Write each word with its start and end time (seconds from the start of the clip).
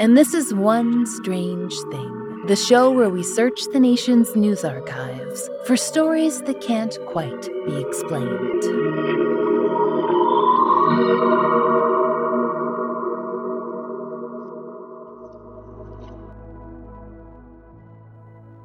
and 0.00 0.16
this 0.16 0.34
is 0.34 0.52
One 0.52 1.06
Strange 1.06 1.74
Thing, 1.90 2.44
the 2.46 2.56
show 2.56 2.90
where 2.90 3.08
we 3.08 3.22
search 3.22 3.62
the 3.72 3.78
nation's 3.78 4.34
news 4.34 4.64
archives 4.64 5.48
for 5.66 5.76
stories 5.76 6.42
that 6.42 6.60
can't 6.60 6.98
quite 7.06 7.48
be 7.64 7.80
explained. 7.80 8.62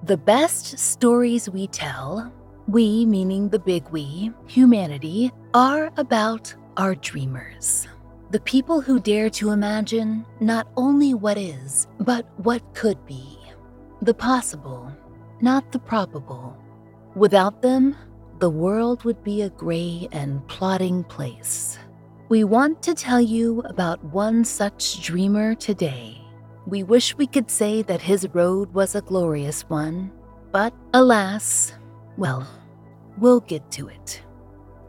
The 0.03 0.17
best 0.17 0.79
stories 0.79 1.49
we 1.49 1.67
tell, 1.67 2.33
we 2.67 3.05
meaning 3.05 3.49
the 3.49 3.59
big 3.59 3.87
we, 3.89 4.31
humanity, 4.47 5.31
are 5.53 5.91
about 5.97 6.53
our 6.77 6.95
dreamers. 6.95 7.87
The 8.31 8.39
people 8.41 8.79
who 8.79 8.99
dare 8.99 9.31
to 9.31 9.49
imagine 9.49 10.23
not 10.39 10.67
only 10.77 11.15
what 11.15 11.35
is, 11.35 11.87
but 11.99 12.27
what 12.37 12.61
could 12.75 13.03
be. 13.07 13.39
The 14.03 14.13
possible, 14.13 14.95
not 15.41 15.71
the 15.71 15.79
probable. 15.79 16.55
Without 17.15 17.63
them, 17.63 17.95
the 18.37 18.49
world 18.51 19.03
would 19.03 19.23
be 19.23 19.41
a 19.41 19.49
gray 19.49 20.07
and 20.11 20.47
plodding 20.47 21.03
place. 21.05 21.79
We 22.29 22.43
want 22.43 22.83
to 22.83 22.93
tell 22.93 23.19
you 23.19 23.61
about 23.61 24.03
one 24.03 24.45
such 24.45 25.01
dreamer 25.01 25.55
today. 25.55 26.21
We 26.67 26.83
wish 26.83 27.17
we 27.17 27.25
could 27.25 27.49
say 27.49 27.81
that 27.81 27.99
his 27.99 28.27
road 28.35 28.71
was 28.75 28.93
a 28.93 29.01
glorious 29.01 29.67
one, 29.69 30.11
but 30.51 30.71
alas, 30.93 31.73
well, 32.15 32.47
we'll 33.17 33.39
get 33.39 33.71
to 33.71 33.87
it. 33.87 34.21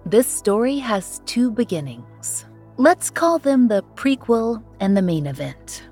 This 0.04 0.26
story 0.26 0.76
has 0.76 1.22
two 1.24 1.50
beginnings. 1.50 2.44
Let's 2.80 3.10
call 3.10 3.38
them 3.38 3.68
the 3.68 3.84
prequel 3.94 4.62
and 4.80 4.96
the 4.96 5.02
main 5.02 5.26
event. 5.26 5.86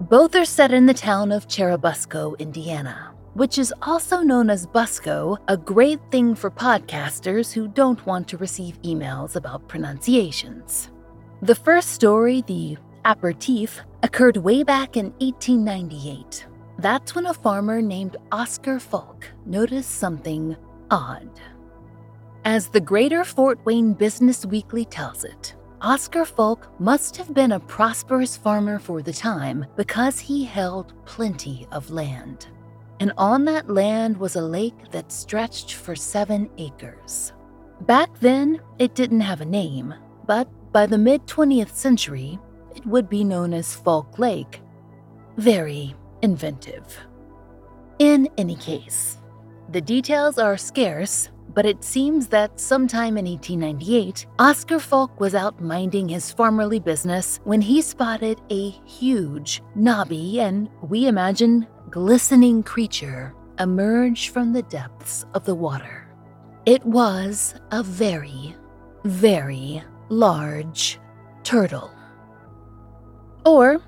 Both 0.00 0.34
are 0.34 0.44
set 0.44 0.72
in 0.72 0.86
the 0.86 0.92
town 0.92 1.30
of 1.30 1.46
Churubusco, 1.46 2.36
Indiana, 2.40 3.14
which 3.34 3.58
is 3.58 3.72
also 3.80 4.22
known 4.22 4.50
as 4.50 4.66
Busco, 4.66 5.38
a 5.46 5.56
great 5.56 6.00
thing 6.10 6.34
for 6.34 6.50
podcasters 6.50 7.52
who 7.52 7.68
don't 7.68 8.04
want 8.06 8.26
to 8.26 8.38
receive 8.38 8.82
emails 8.82 9.36
about 9.36 9.68
pronunciations. 9.68 10.90
The 11.42 11.54
first 11.54 11.90
story, 11.90 12.42
the 12.48 12.76
aperitif, 13.04 13.80
occurred 14.02 14.36
way 14.36 14.64
back 14.64 14.96
in 14.96 15.12
1898. 15.20 16.48
That's 16.78 17.14
when 17.14 17.26
a 17.26 17.34
farmer 17.34 17.80
named 17.80 18.16
Oscar 18.32 18.80
Falk 18.80 19.26
noticed 19.46 19.92
something 19.92 20.56
odd. 20.90 21.30
As 22.44 22.66
the 22.66 22.80
Greater 22.80 23.22
Fort 23.22 23.64
Wayne 23.64 23.92
Business 23.92 24.44
Weekly 24.44 24.84
tells 24.84 25.22
it, 25.22 25.54
Oscar 25.82 26.24
Falk 26.24 26.68
must 26.78 27.16
have 27.16 27.34
been 27.34 27.50
a 27.50 27.58
prosperous 27.58 28.36
farmer 28.36 28.78
for 28.78 29.02
the 29.02 29.12
time 29.12 29.66
because 29.74 30.20
he 30.20 30.44
held 30.44 30.94
plenty 31.06 31.66
of 31.72 31.90
land. 31.90 32.46
And 33.00 33.12
on 33.18 33.44
that 33.46 33.68
land 33.68 34.16
was 34.16 34.36
a 34.36 34.42
lake 34.42 34.92
that 34.92 35.10
stretched 35.10 35.74
for 35.74 35.96
seven 35.96 36.48
acres. 36.56 37.32
Back 37.80 38.16
then, 38.20 38.60
it 38.78 38.94
didn't 38.94 39.22
have 39.22 39.40
a 39.40 39.44
name, 39.44 39.92
but 40.24 40.48
by 40.70 40.86
the 40.86 40.98
mid 40.98 41.26
20th 41.26 41.74
century, 41.74 42.38
it 42.76 42.86
would 42.86 43.08
be 43.08 43.24
known 43.24 43.52
as 43.52 43.74
Falk 43.74 44.20
Lake. 44.20 44.60
Very 45.36 45.96
inventive. 46.22 46.96
In 47.98 48.28
any 48.38 48.54
case, 48.54 49.18
the 49.72 49.80
details 49.80 50.38
are 50.38 50.56
scarce 50.56 51.28
but 51.54 51.66
it 51.66 51.84
seems 51.84 52.28
that 52.28 52.58
sometime 52.58 53.16
in 53.16 53.26
1898, 53.26 54.26
Oscar 54.38 54.78
Falk 54.78 55.20
was 55.20 55.34
out 55.34 55.60
minding 55.60 56.08
his 56.08 56.34
farmerly 56.34 56.82
business 56.82 57.40
when 57.44 57.60
he 57.60 57.82
spotted 57.82 58.40
a 58.50 58.70
huge, 58.86 59.62
knobby, 59.74 60.40
and 60.40 60.68
we 60.82 61.06
imagine 61.06 61.66
glistening 61.90 62.62
creature 62.62 63.34
emerge 63.58 64.30
from 64.30 64.52
the 64.52 64.62
depths 64.62 65.24
of 65.34 65.44
the 65.44 65.54
water. 65.54 66.08
It 66.64 66.84
was 66.84 67.54
a 67.70 67.82
very, 67.82 68.56
very 69.04 69.82
large 70.08 70.98
turtle. 71.44 71.92
Or 73.44 73.80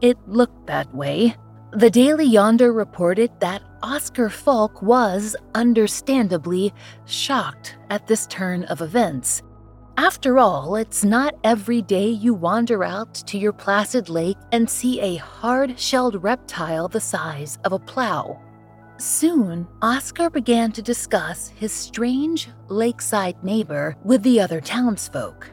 it 0.00 0.16
looked 0.26 0.66
that 0.66 0.92
way. 0.94 1.36
The 1.74 1.88
Daily 1.88 2.26
Yonder 2.26 2.70
reported 2.70 3.30
that 3.40 3.62
Oscar 3.82 4.28
Falk 4.28 4.82
was, 4.82 5.34
understandably, 5.54 6.74
shocked 7.06 7.78
at 7.88 8.06
this 8.06 8.26
turn 8.26 8.64
of 8.64 8.82
events. 8.82 9.42
After 9.96 10.38
all, 10.38 10.76
it's 10.76 11.02
not 11.02 11.34
every 11.44 11.80
day 11.80 12.10
you 12.10 12.34
wander 12.34 12.84
out 12.84 13.14
to 13.14 13.38
your 13.38 13.54
placid 13.54 14.10
lake 14.10 14.36
and 14.52 14.68
see 14.68 15.00
a 15.00 15.16
hard 15.16 15.80
shelled 15.80 16.22
reptile 16.22 16.88
the 16.88 17.00
size 17.00 17.58
of 17.64 17.72
a 17.72 17.78
plow. 17.78 18.38
Soon, 18.98 19.66
Oscar 19.80 20.28
began 20.28 20.72
to 20.72 20.82
discuss 20.82 21.48
his 21.48 21.72
strange 21.72 22.50
lakeside 22.68 23.42
neighbor 23.42 23.96
with 24.04 24.22
the 24.24 24.40
other 24.40 24.60
townsfolk. 24.60 25.50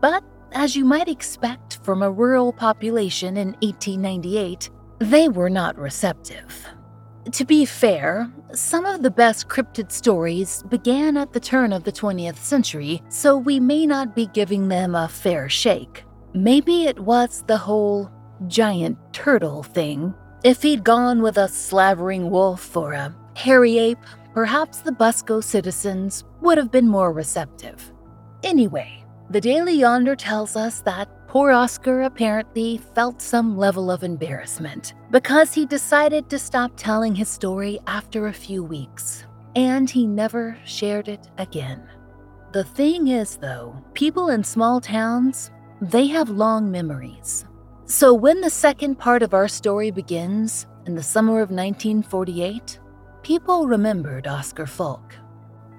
But, 0.00 0.24
as 0.50 0.74
you 0.74 0.84
might 0.84 1.06
expect 1.06 1.78
from 1.84 2.02
a 2.02 2.10
rural 2.10 2.52
population 2.52 3.36
in 3.36 3.52
1898, 3.60 4.68
they 5.02 5.28
were 5.28 5.50
not 5.50 5.76
receptive. 5.78 6.66
To 7.32 7.44
be 7.44 7.64
fair, 7.64 8.32
some 8.52 8.84
of 8.84 9.02
the 9.02 9.10
best 9.10 9.48
cryptid 9.48 9.90
stories 9.90 10.62
began 10.68 11.16
at 11.16 11.32
the 11.32 11.40
turn 11.40 11.72
of 11.72 11.84
the 11.84 11.92
20th 11.92 12.36
century, 12.36 13.02
so 13.08 13.36
we 13.36 13.58
may 13.60 13.86
not 13.86 14.14
be 14.14 14.26
giving 14.26 14.68
them 14.68 14.94
a 14.94 15.08
fair 15.08 15.48
shake. 15.48 16.04
Maybe 16.34 16.84
it 16.84 16.98
was 16.98 17.42
the 17.46 17.56
whole 17.56 18.10
giant 18.46 18.98
turtle 19.12 19.62
thing. 19.62 20.14
If 20.44 20.62
he'd 20.62 20.84
gone 20.84 21.22
with 21.22 21.36
a 21.36 21.48
slavering 21.48 22.30
wolf 22.30 22.76
or 22.76 22.92
a 22.92 23.14
hairy 23.36 23.78
ape, 23.78 24.04
perhaps 24.34 24.78
the 24.78 24.92
Busco 24.92 25.42
citizens 25.42 26.24
would 26.40 26.58
have 26.58 26.72
been 26.72 26.88
more 26.88 27.12
receptive. 27.12 27.92
Anyway, 28.42 29.04
the 29.30 29.40
Daily 29.40 29.74
Yonder 29.74 30.16
tells 30.16 30.56
us 30.56 30.80
that 30.80 31.08
Poor 31.32 31.50
Oscar 31.50 32.02
apparently 32.02 32.76
felt 32.76 33.22
some 33.22 33.56
level 33.56 33.90
of 33.90 34.04
embarrassment 34.04 34.92
because 35.10 35.54
he 35.54 35.64
decided 35.64 36.28
to 36.28 36.38
stop 36.38 36.72
telling 36.76 37.14
his 37.14 37.30
story 37.30 37.80
after 37.86 38.26
a 38.26 38.32
few 38.34 38.62
weeks, 38.62 39.24
and 39.56 39.88
he 39.88 40.06
never 40.06 40.58
shared 40.66 41.08
it 41.08 41.30
again. 41.38 41.88
The 42.52 42.64
thing 42.64 43.08
is, 43.08 43.38
though, 43.38 43.82
people 43.94 44.28
in 44.28 44.44
small 44.44 44.78
towns, 44.78 45.50
they 45.80 46.06
have 46.08 46.28
long 46.28 46.70
memories. 46.70 47.46
So 47.86 48.12
when 48.12 48.42
the 48.42 48.50
second 48.50 48.96
part 48.96 49.22
of 49.22 49.32
our 49.32 49.48
story 49.48 49.90
begins, 49.90 50.66
in 50.84 50.94
the 50.94 51.02
summer 51.02 51.40
of 51.40 51.48
1948, 51.48 52.78
people 53.22 53.66
remembered 53.66 54.26
Oscar 54.26 54.66
Falk. 54.66 55.14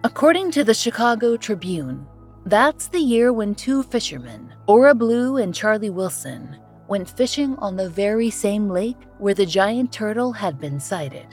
According 0.04 0.50
to 0.54 0.64
the 0.64 0.74
Chicago 0.74 1.38
Tribune, 1.38 2.08
that's 2.46 2.88
the 2.88 3.00
year 3.00 3.32
when 3.32 3.56
two 3.56 3.84
fishermen, 3.84 4.54
Ora 4.68 4.94
Blue 4.94 5.38
and 5.38 5.54
Charlie 5.54 5.90
Wilson, 5.90 6.58
went 6.88 7.10
fishing 7.10 7.56
on 7.58 7.76
the 7.76 7.90
very 7.90 8.30
same 8.30 8.70
lake 8.70 8.98
where 9.18 9.34
the 9.34 9.46
giant 9.46 9.92
turtle 9.92 10.34
had 10.34 10.60
been 10.60 10.80
sighted. 10.80 11.28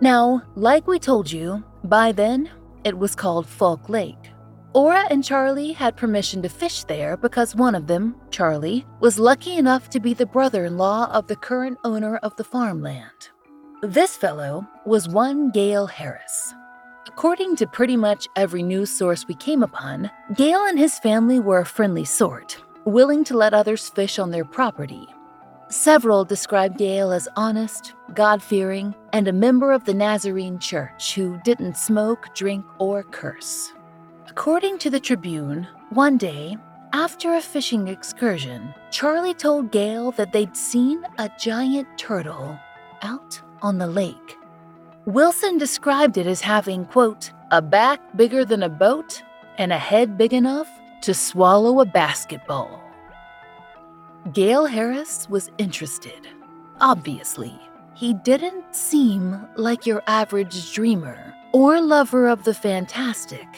Now, 0.00 0.42
like 0.56 0.86
we 0.86 0.98
told 0.98 1.30
you, 1.30 1.64
by 1.84 2.12
then 2.12 2.50
it 2.84 2.96
was 2.96 3.14
called 3.14 3.46
Falk 3.46 3.88
Lake. 3.88 4.30
Ora 4.74 5.06
and 5.10 5.24
Charlie 5.24 5.72
had 5.72 5.96
permission 5.96 6.42
to 6.42 6.48
fish 6.48 6.84
there 6.84 7.16
because 7.16 7.56
one 7.56 7.74
of 7.74 7.86
them, 7.86 8.14
Charlie, 8.30 8.84
was 9.00 9.18
lucky 9.18 9.56
enough 9.56 9.88
to 9.90 10.00
be 10.00 10.12
the 10.12 10.26
brother 10.26 10.66
in 10.66 10.76
law 10.76 11.10
of 11.12 11.26
the 11.26 11.36
current 11.36 11.78
owner 11.84 12.16
of 12.18 12.36
the 12.36 12.44
farmland. 12.44 13.30
This 13.82 14.16
fellow 14.16 14.66
was 14.84 15.08
one 15.08 15.50
Gale 15.50 15.86
Harris. 15.86 16.52
According 17.18 17.56
to 17.56 17.66
pretty 17.66 17.96
much 17.96 18.28
every 18.36 18.62
news 18.62 18.90
source 18.90 19.26
we 19.26 19.34
came 19.34 19.64
upon, 19.64 20.08
Gale 20.36 20.66
and 20.66 20.78
his 20.78 21.00
family 21.00 21.40
were 21.40 21.58
a 21.58 21.66
friendly 21.66 22.04
sort, 22.04 22.62
willing 22.84 23.24
to 23.24 23.36
let 23.36 23.52
others 23.52 23.88
fish 23.88 24.20
on 24.20 24.30
their 24.30 24.44
property. 24.44 25.04
Several 25.68 26.24
described 26.24 26.78
Gale 26.78 27.10
as 27.10 27.26
honest, 27.34 27.94
God 28.14 28.40
fearing, 28.40 28.94
and 29.12 29.26
a 29.26 29.32
member 29.32 29.72
of 29.72 29.82
the 29.84 29.94
Nazarene 29.94 30.60
Church 30.60 31.12
who 31.16 31.40
didn't 31.42 31.76
smoke, 31.76 32.32
drink, 32.36 32.64
or 32.78 33.02
curse. 33.02 33.72
According 34.28 34.78
to 34.78 34.88
the 34.88 35.00
Tribune, 35.00 35.66
one 35.90 36.18
day, 36.18 36.56
after 36.92 37.34
a 37.34 37.40
fishing 37.40 37.88
excursion, 37.88 38.72
Charlie 38.92 39.34
told 39.34 39.72
Gale 39.72 40.12
that 40.12 40.30
they'd 40.30 40.56
seen 40.56 41.02
a 41.18 41.28
giant 41.36 41.88
turtle 41.98 42.56
out 43.02 43.40
on 43.60 43.76
the 43.76 43.88
lake. 43.88 44.36
Wilson 45.08 45.56
described 45.56 46.18
it 46.18 46.26
as 46.26 46.42
having, 46.42 46.84
quote, 46.84 47.32
a 47.50 47.62
back 47.62 47.98
bigger 48.14 48.44
than 48.44 48.62
a 48.62 48.68
boat 48.68 49.22
and 49.56 49.72
a 49.72 49.78
head 49.78 50.18
big 50.18 50.34
enough 50.34 50.68
to 51.00 51.14
swallow 51.14 51.80
a 51.80 51.86
basketball. 51.86 52.82
Gale 54.34 54.66
Harris 54.66 55.26
was 55.30 55.50
interested. 55.56 56.28
Obviously, 56.82 57.58
he 57.94 58.12
didn't 58.12 58.74
seem 58.74 59.48
like 59.56 59.86
your 59.86 60.02
average 60.06 60.74
dreamer 60.74 61.34
or 61.54 61.80
lover 61.80 62.28
of 62.28 62.44
the 62.44 62.52
fantastic. 62.52 63.48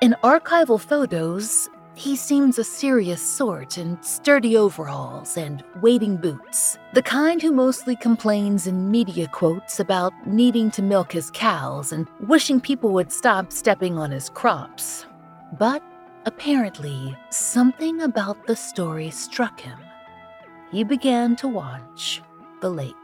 In 0.00 0.16
archival 0.24 0.80
photos, 0.80 1.68
he 1.96 2.14
seems 2.14 2.58
a 2.58 2.64
serious 2.64 3.22
sort 3.22 3.78
in 3.78 4.00
sturdy 4.02 4.54
overalls 4.54 5.38
and 5.38 5.64
wading 5.80 6.18
boots, 6.18 6.76
the 6.92 7.00
kind 7.00 7.40
who 7.40 7.50
mostly 7.50 7.96
complains 7.96 8.66
in 8.66 8.90
media 8.90 9.26
quotes 9.28 9.80
about 9.80 10.12
needing 10.26 10.70
to 10.70 10.82
milk 10.82 11.10
his 11.10 11.30
cows 11.30 11.92
and 11.92 12.06
wishing 12.20 12.60
people 12.60 12.90
would 12.90 13.10
stop 13.10 13.50
stepping 13.50 13.96
on 13.96 14.10
his 14.10 14.28
crops. 14.28 15.06
But 15.58 15.82
apparently, 16.26 17.16
something 17.30 18.02
about 18.02 18.46
the 18.46 18.56
story 18.56 19.08
struck 19.08 19.58
him. 19.58 19.78
He 20.70 20.84
began 20.84 21.34
to 21.36 21.48
watch 21.48 22.20
the 22.60 22.68
lake. 22.68 22.94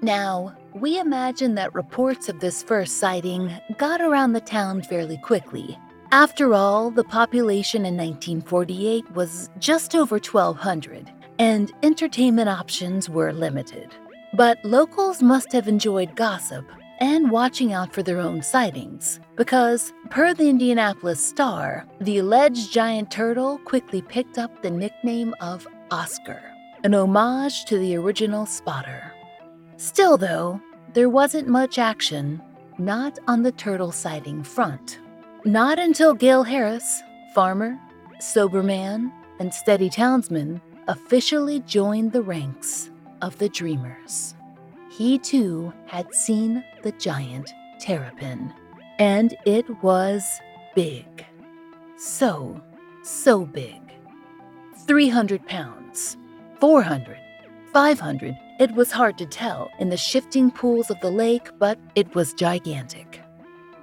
Now, 0.00 0.52
we 0.74 0.98
imagine 0.98 1.54
that 1.54 1.74
reports 1.74 2.28
of 2.28 2.40
this 2.40 2.60
first 2.60 2.96
sighting 2.96 3.52
got 3.78 4.00
around 4.00 4.32
the 4.32 4.40
town 4.40 4.82
fairly 4.82 5.18
quickly, 5.18 5.78
after 6.12 6.52
all, 6.52 6.90
the 6.90 7.04
population 7.04 7.86
in 7.86 7.96
1948 7.96 9.10
was 9.12 9.48
just 9.58 9.94
over 9.94 10.16
1,200, 10.16 11.10
and 11.38 11.72
entertainment 11.82 12.50
options 12.50 13.08
were 13.08 13.32
limited. 13.32 13.88
But 14.34 14.62
locals 14.62 15.22
must 15.22 15.52
have 15.52 15.68
enjoyed 15.68 16.14
gossip 16.14 16.66
and 17.00 17.30
watching 17.30 17.72
out 17.72 17.94
for 17.94 18.02
their 18.02 18.18
own 18.18 18.42
sightings, 18.42 19.20
because, 19.36 19.94
per 20.10 20.34
the 20.34 20.50
Indianapolis 20.50 21.24
Star, 21.24 21.86
the 22.00 22.18
alleged 22.18 22.70
giant 22.70 23.10
turtle 23.10 23.58
quickly 23.64 24.02
picked 24.02 24.36
up 24.36 24.62
the 24.62 24.70
nickname 24.70 25.34
of 25.40 25.66
Oscar, 25.90 26.42
an 26.84 26.94
homage 26.94 27.64
to 27.64 27.78
the 27.78 27.96
original 27.96 28.44
spotter. 28.44 29.12
Still, 29.78 30.18
though, 30.18 30.60
there 30.92 31.08
wasn't 31.08 31.48
much 31.48 31.78
action, 31.78 32.40
not 32.76 33.18
on 33.26 33.42
the 33.42 33.52
turtle 33.52 33.92
sighting 33.92 34.42
front. 34.42 34.98
Not 35.44 35.80
until 35.80 36.14
Gale 36.14 36.44
Harris, 36.44 37.02
farmer, 37.34 37.76
sober 38.20 38.62
man, 38.62 39.12
and 39.40 39.52
steady 39.52 39.90
townsman, 39.90 40.60
officially 40.86 41.58
joined 41.60 42.12
the 42.12 42.22
ranks 42.22 42.90
of 43.22 43.36
the 43.38 43.48
Dreamers. 43.48 44.36
He 44.88 45.18
too 45.18 45.72
had 45.86 46.14
seen 46.14 46.62
the 46.84 46.92
giant 46.92 47.52
terrapin, 47.80 48.54
and 49.00 49.36
it 49.44 49.68
was 49.82 50.24
big. 50.76 51.26
So, 51.96 52.62
so 53.02 53.44
big. 53.44 53.80
300 54.86 55.44
pounds, 55.48 56.18
400, 56.60 57.18
500. 57.72 58.38
It 58.60 58.72
was 58.76 58.92
hard 58.92 59.18
to 59.18 59.26
tell 59.26 59.72
in 59.80 59.88
the 59.88 59.96
shifting 59.96 60.52
pools 60.52 60.88
of 60.88 61.00
the 61.00 61.10
lake, 61.10 61.48
but 61.58 61.80
it 61.96 62.14
was 62.14 62.32
gigantic. 62.32 63.21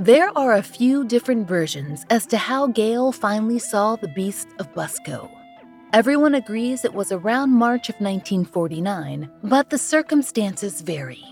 There 0.01 0.31
are 0.37 0.53
a 0.53 0.63
few 0.63 1.03
different 1.03 1.45
versions 1.45 2.05
as 2.09 2.25
to 2.27 2.37
how 2.37 2.67
Gale 2.67 3.11
finally 3.11 3.59
saw 3.59 3.97
the 3.97 4.07
beast 4.07 4.47
of 4.57 4.73
Busco. 4.73 5.29
Everyone 5.91 6.35
agrees 6.35 6.85
it 6.85 6.93
was 6.93 7.11
around 7.11 7.49
March 7.49 7.89
of 7.89 7.95
1949, 7.95 9.29
but 9.43 9.69
the 9.69 9.77
circumstances 9.77 10.79
vary. 10.79 11.25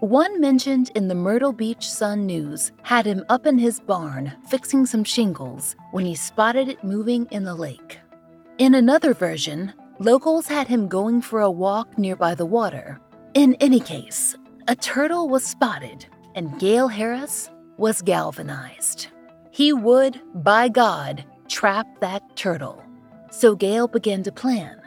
One 0.00 0.38
mentioned 0.38 0.90
in 0.96 1.08
the 1.08 1.14
Myrtle 1.14 1.54
Beach 1.54 1.88
Sun 1.88 2.26
News 2.26 2.72
had 2.82 3.06
him 3.06 3.24
up 3.30 3.46
in 3.46 3.56
his 3.56 3.80
barn 3.80 4.34
fixing 4.50 4.84
some 4.84 5.02
shingles 5.02 5.74
when 5.92 6.04
he 6.04 6.14
spotted 6.14 6.68
it 6.68 6.84
moving 6.84 7.26
in 7.30 7.44
the 7.44 7.54
lake. 7.54 8.00
In 8.58 8.74
another 8.74 9.14
version, 9.14 9.72
locals 9.98 10.46
had 10.46 10.68
him 10.68 10.88
going 10.88 11.22
for 11.22 11.40
a 11.40 11.50
walk 11.50 11.96
nearby 11.96 12.34
the 12.34 12.44
water. 12.44 13.00
In 13.32 13.54
any 13.60 13.80
case, 13.80 14.36
a 14.66 14.76
turtle 14.76 15.30
was 15.30 15.42
spotted, 15.42 16.04
and 16.34 16.60
Gale 16.60 16.88
Harris 16.88 17.48
was 17.78 18.02
galvanized. 18.02 19.08
He 19.50 19.72
would, 19.72 20.20
by 20.34 20.68
God, 20.68 21.24
trap 21.48 21.86
that 22.00 22.36
turtle. 22.36 22.84
So 23.30 23.56
Gale 23.56 23.88
began 23.88 24.22
to 24.24 24.32
plan. 24.32 24.80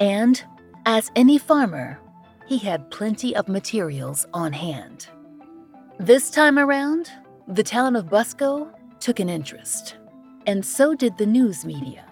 And, 0.00 0.42
as 0.86 1.10
any 1.14 1.38
farmer, 1.38 2.00
he 2.46 2.58
had 2.58 2.90
plenty 2.90 3.36
of 3.36 3.48
materials 3.48 4.26
on 4.34 4.52
hand. 4.52 5.06
This 5.98 6.30
time 6.30 6.58
around, 6.58 7.10
the 7.46 7.62
town 7.62 7.94
of 7.94 8.06
Busco 8.06 8.72
took 8.98 9.20
an 9.20 9.28
interest, 9.28 9.96
and 10.46 10.64
so 10.64 10.94
did 10.94 11.18
the 11.18 11.26
news 11.26 11.64
media. 11.64 12.04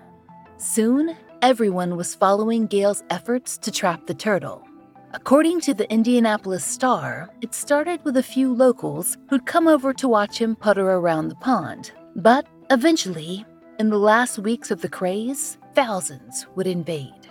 Soon, 0.59 1.17
everyone 1.41 1.97
was 1.97 2.14
following 2.14 2.67
Gale's 2.67 3.03
efforts 3.11 3.57
to 3.59 3.71
trap 3.71 4.07
the 4.07 4.14
turtle. 4.14 4.68
According 5.15 5.62
to 5.62 5.73
the 5.73 5.91
Indianapolis 5.91 6.62
Star, 6.62 7.31
it 7.41 7.55
started 7.55 8.05
with 8.05 8.19
a 8.19 8.23
few 8.23 8.53
locals 8.53 9.17
who'd 9.31 9.47
come 9.47 9.67
over 9.67 9.95
to 9.95 10.07
watch 10.07 10.38
him 10.38 10.55
putter 10.55 10.91
around 10.91 11.29
the 11.29 11.35
pond. 11.37 11.93
But 12.15 12.47
eventually, 12.71 13.47
in 13.79 13.88
the 13.88 13.97
last 13.97 14.38
weeks 14.38 14.71
of 14.71 14.83
the 14.83 14.88
craze, 14.88 15.57
thousands 15.75 16.47
would 16.57 16.67
invade. 16.67 17.27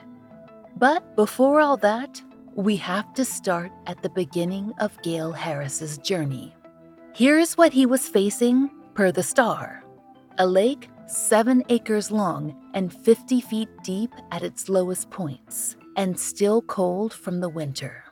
But 0.75 1.15
before 1.15 1.60
all 1.62 1.77
that, 1.77 2.19
we 2.55 2.77
have 2.77 3.13
to 3.13 3.24
start 3.24 3.72
at 3.86 4.01
the 4.01 4.10
beginning 4.10 4.74
of 4.79 5.00
Gale 5.03 5.31
Harris's 5.31 6.00
journey. 6.00 6.55
Here's 7.13 7.57
what 7.57 7.74
he 7.74 7.86
was 7.86 8.10
facing 8.10 8.72
per 8.96 9.12
the 9.12 9.24
Star 9.24 9.84
a 10.39 10.48
lake 10.48 10.89
seven 11.05 11.63
acres 11.69 12.12
long 12.12 12.55
and 12.74 12.91
50 12.91 13.39
feet 13.39 13.69
deep 13.84 14.13
at 14.31 14.43
its 14.43 14.67
lowest 14.67 15.10
points 15.10 15.76
and 15.98 16.18
still 16.18 16.62
cold 16.62 17.12
from 17.12 17.42
the 17.42 17.50
winter. 17.50 18.04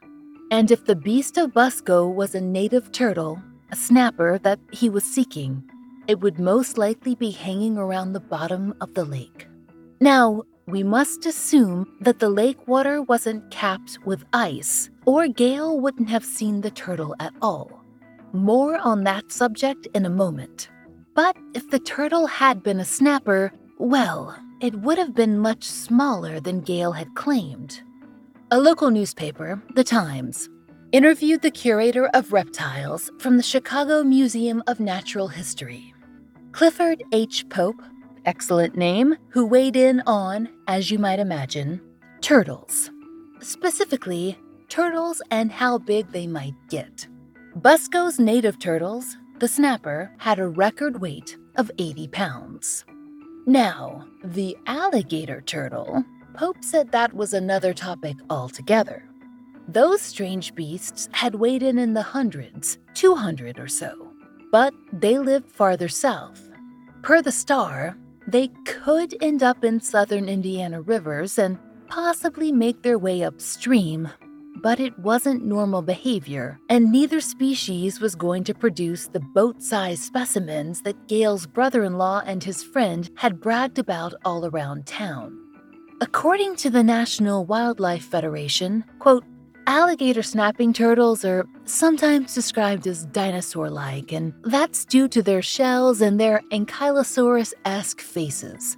And 0.51 0.69
if 0.69 0.85
the 0.85 0.95
beast 0.95 1.37
of 1.37 1.53
Busco 1.53 2.13
was 2.13 2.35
a 2.35 2.41
native 2.41 2.91
turtle, 2.91 3.41
a 3.71 3.75
snapper 3.75 4.37
that 4.39 4.59
he 4.71 4.89
was 4.89 5.03
seeking, 5.03 5.63
it 6.07 6.19
would 6.19 6.39
most 6.39 6.77
likely 6.77 7.15
be 7.15 7.31
hanging 7.31 7.77
around 7.77 8.13
the 8.13 8.19
bottom 8.19 8.73
of 8.81 8.93
the 8.93 9.05
lake. 9.05 9.47
Now, 9.99 10.43
we 10.67 10.83
must 10.83 11.25
assume 11.25 11.85
that 12.01 12.19
the 12.19 12.29
lake 12.29 12.67
water 12.67 13.01
wasn't 13.01 13.49
capped 13.51 13.99
with 14.05 14.25
ice, 14.33 14.89
or 15.05 15.27
Gale 15.27 15.79
wouldn't 15.79 16.09
have 16.09 16.25
seen 16.25 16.61
the 16.61 16.71
turtle 16.71 17.15
at 17.19 17.33
all. 17.41 17.83
More 18.33 18.77
on 18.77 19.03
that 19.03 19.31
subject 19.31 19.87
in 19.93 20.05
a 20.05 20.09
moment. 20.09 20.69
But 21.13 21.37
if 21.53 21.69
the 21.69 21.79
turtle 21.79 22.27
had 22.27 22.61
been 22.61 22.79
a 22.79 22.85
snapper, 22.85 23.53
well, 23.77 24.37
it 24.61 24.75
would 24.75 24.97
have 24.97 25.13
been 25.13 25.37
much 25.37 25.63
smaller 25.63 26.39
than 26.39 26.61
Gale 26.61 26.93
had 26.93 27.13
claimed. 27.15 27.81
A 28.51 28.59
local 28.59 28.89
newspaper, 28.89 29.61
The 29.73 29.83
Times, 29.83 30.49
interviewed 30.91 31.41
the 31.41 31.51
curator 31.51 32.07
of 32.13 32.31
reptiles 32.31 33.11
from 33.19 33.37
the 33.37 33.43
Chicago 33.43 34.03
Museum 34.03 34.63
of 34.67 34.79
Natural 34.79 35.27
History. 35.27 35.93
Clifford 36.51 37.03
H. 37.11 37.47
Pope, 37.49 37.81
excellent 38.25 38.77
name, 38.77 39.17
who 39.29 39.45
weighed 39.45 39.75
in 39.75 40.01
on, 40.07 40.47
as 40.67 40.89
you 40.89 40.99
might 40.99 41.19
imagine, 41.19 41.81
turtles. 42.21 42.89
Specifically, 43.41 44.37
turtles 44.69 45.21
and 45.31 45.51
how 45.51 45.77
big 45.77 46.09
they 46.11 46.27
might 46.27 46.55
get. 46.69 47.07
Busco's 47.57 48.19
native 48.19 48.57
turtles, 48.57 49.17
the 49.39 49.47
snapper 49.47 50.11
had 50.17 50.39
a 50.39 50.47
record 50.47 51.01
weight 51.01 51.37
of 51.57 51.69
80 51.77 52.07
pounds. 52.07 52.85
Now, 53.47 54.07
the 54.23 54.57
alligator 54.65 55.39
turtle, 55.41 56.03
Pope 56.33 56.57
said 56.61 56.91
that 56.91 57.13
was 57.13 57.33
another 57.33 57.75
topic 57.75 58.17
altogether. 58.27 59.07
Those 59.67 60.01
strange 60.01 60.55
beasts 60.55 61.09
had 61.11 61.35
weighed 61.35 61.61
in 61.61 61.77
in 61.77 61.93
the 61.93 62.01
hundreds, 62.01 62.79
200 62.95 63.59
or 63.59 63.67
so, 63.67 64.11
but 64.51 64.73
they 64.91 65.19
lived 65.19 65.51
farther 65.51 65.87
south. 65.87 66.49
Per 67.03 67.21
the 67.21 67.31
star, 67.31 67.95
they 68.27 68.47
could 68.65 69.15
end 69.21 69.43
up 69.43 69.63
in 69.63 69.79
southern 69.79 70.27
Indiana 70.27 70.81
rivers 70.81 71.37
and 71.37 71.59
possibly 71.87 72.51
make 72.51 72.81
their 72.81 72.97
way 72.97 73.23
upstream, 73.23 74.09
but 74.57 74.79
it 74.79 74.97
wasn't 74.99 75.45
normal 75.45 75.81
behavior, 75.81 76.59
and 76.69 76.91
neither 76.91 77.19
species 77.19 77.99
was 77.99 78.15
going 78.15 78.43
to 78.45 78.53
produce 78.53 79.07
the 79.07 79.19
boat 79.19 79.61
sized 79.61 80.03
specimens 80.03 80.81
that 80.81 81.07
Gale's 81.07 81.45
brother 81.45 81.83
in 81.83 81.97
law 81.97 82.21
and 82.25 82.43
his 82.43 82.63
friend 82.63 83.09
had 83.15 83.41
bragged 83.41 83.79
about 83.79 84.13
all 84.23 84.45
around 84.45 84.85
town. 84.85 85.37
According 86.01 86.57
to 86.57 86.69
the 86.69 86.83
National 86.83 87.45
Wildlife 87.45 88.05
Federation, 88.05 88.83
quote, 88.99 89.23
Alligator 89.67 90.21
snapping 90.21 90.73
turtles 90.73 91.25
are 91.25 91.47
sometimes 91.63 92.35
described 92.35 92.85
as 92.85 93.05
dinosaur 93.07 93.69
like, 93.69 94.11
and 94.11 94.31
that's 94.43 94.85
due 94.85 95.07
to 95.07 95.23
their 95.23 95.41
shells 95.41 96.01
and 96.01 96.19
their 96.19 96.41
ankylosaurus 96.51 97.53
esque 97.65 98.01
faces. 98.01 98.77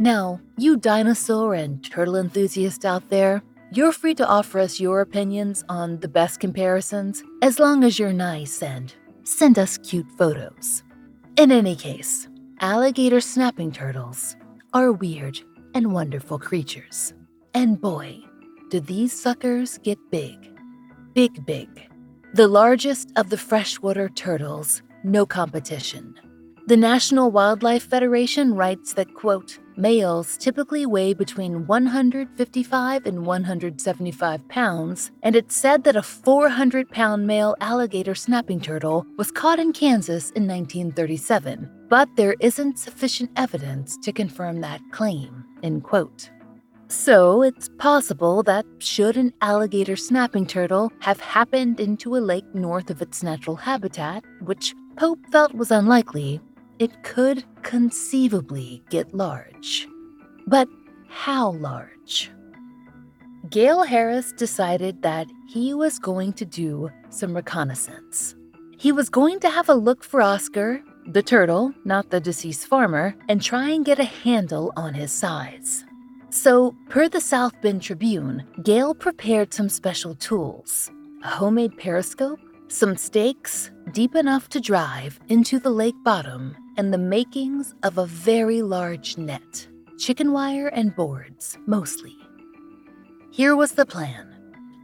Now, 0.00 0.40
you 0.58 0.76
dinosaur 0.76 1.54
and 1.54 1.84
turtle 1.84 2.16
enthusiast 2.16 2.84
out 2.84 3.08
there, 3.10 3.42
you're 3.76 3.92
free 3.92 4.14
to 4.14 4.26
offer 4.26 4.60
us 4.60 4.78
your 4.78 5.00
opinions 5.00 5.64
on 5.68 5.98
the 5.98 6.08
best 6.08 6.38
comparisons 6.38 7.24
as 7.42 7.58
long 7.58 7.82
as 7.82 7.98
you're 7.98 8.12
nice 8.12 8.62
and 8.62 8.94
send 9.24 9.58
us 9.58 9.78
cute 9.78 10.06
photos. 10.16 10.84
In 11.36 11.50
any 11.50 11.74
case, 11.74 12.28
alligator 12.60 13.20
snapping 13.20 13.72
turtles 13.72 14.36
are 14.72 14.92
weird 14.92 15.40
and 15.74 15.92
wonderful 15.92 16.38
creatures. 16.38 17.14
And 17.52 17.80
boy, 17.80 18.20
do 18.70 18.78
these 18.78 19.12
suckers 19.12 19.78
get 19.78 19.98
big. 20.10 20.36
Big, 21.12 21.44
big. 21.44 21.68
The 22.32 22.46
largest 22.46 23.10
of 23.16 23.30
the 23.30 23.38
freshwater 23.38 24.08
turtles, 24.08 24.82
no 25.02 25.26
competition. 25.26 26.14
The 26.66 26.78
National 26.78 27.30
Wildlife 27.30 27.90
Federation 27.90 28.54
writes 28.54 28.94
that, 28.94 29.12
quote, 29.12 29.58
males 29.76 30.38
typically 30.38 30.86
weigh 30.86 31.12
between 31.12 31.66
155 31.66 33.04
and 33.04 33.26
175 33.26 34.48
pounds, 34.48 35.10
and 35.22 35.36
it's 35.36 35.54
said 35.54 35.84
that 35.84 35.94
a 35.94 36.02
400 36.02 36.88
pound 36.88 37.26
male 37.26 37.54
alligator 37.60 38.14
snapping 38.14 38.62
turtle 38.62 39.04
was 39.18 39.30
caught 39.30 39.58
in 39.58 39.74
Kansas 39.74 40.30
in 40.30 40.48
1937, 40.48 41.68
but 41.90 42.08
there 42.16 42.34
isn't 42.40 42.78
sufficient 42.78 43.30
evidence 43.36 43.98
to 43.98 44.10
confirm 44.10 44.62
that 44.62 44.80
claim, 44.90 45.44
end 45.62 45.84
quote. 45.84 46.30
So, 46.88 47.42
it's 47.42 47.68
possible 47.76 48.42
that 48.44 48.64
should 48.78 49.18
an 49.18 49.34
alligator 49.42 49.96
snapping 49.96 50.46
turtle 50.46 50.90
have 51.00 51.20
happened 51.20 51.78
into 51.78 52.16
a 52.16 52.24
lake 52.24 52.54
north 52.54 52.88
of 52.88 53.02
its 53.02 53.22
natural 53.22 53.56
habitat, 53.56 54.24
which 54.40 54.74
Pope 54.96 55.18
felt 55.30 55.54
was 55.54 55.70
unlikely, 55.70 56.40
it 56.84 57.02
could 57.02 57.42
conceivably 57.62 58.84
get 58.90 59.14
large. 59.14 59.88
But 60.46 60.68
how 61.08 61.52
large? 61.52 62.30
Gale 63.48 63.84
Harris 63.84 64.32
decided 64.32 65.00
that 65.00 65.26
he 65.48 65.72
was 65.72 65.98
going 65.98 66.34
to 66.34 66.44
do 66.44 66.90
some 67.08 67.34
reconnaissance. 67.34 68.34
He 68.76 68.92
was 68.92 69.08
going 69.08 69.40
to 69.40 69.48
have 69.48 69.70
a 69.70 69.74
look 69.74 70.04
for 70.04 70.20
Oscar, 70.20 70.82
the 71.06 71.22
turtle, 71.22 71.72
not 71.86 72.10
the 72.10 72.20
deceased 72.20 72.66
farmer, 72.66 73.14
and 73.30 73.40
try 73.40 73.70
and 73.70 73.82
get 73.82 73.98
a 73.98 74.04
handle 74.04 74.70
on 74.76 74.92
his 74.92 75.10
size. 75.10 75.86
So, 76.28 76.74
per 76.90 77.08
the 77.08 77.20
South 77.20 77.58
Bend 77.62 77.80
Tribune, 77.80 78.44
Gale 78.62 78.94
prepared 78.94 79.54
some 79.54 79.70
special 79.70 80.14
tools 80.16 80.90
a 81.22 81.28
homemade 81.28 81.78
periscope, 81.78 82.40
some 82.68 82.94
stakes 82.98 83.70
deep 83.92 84.14
enough 84.14 84.48
to 84.50 84.60
drive 84.60 85.20
into 85.28 85.58
the 85.58 85.70
lake 85.70 85.94
bottom, 86.04 86.56
and 86.76 86.92
the 86.92 86.98
makings 86.98 87.74
of 87.82 87.98
a 87.98 88.06
very 88.06 88.62
large 88.62 89.16
net 89.16 89.68
chicken 89.98 90.32
wire 90.32 90.68
and 90.68 90.96
boards, 90.96 91.56
mostly. 91.66 92.16
Here 93.30 93.54
was 93.54 93.72
the 93.72 93.86
plan 93.86 94.34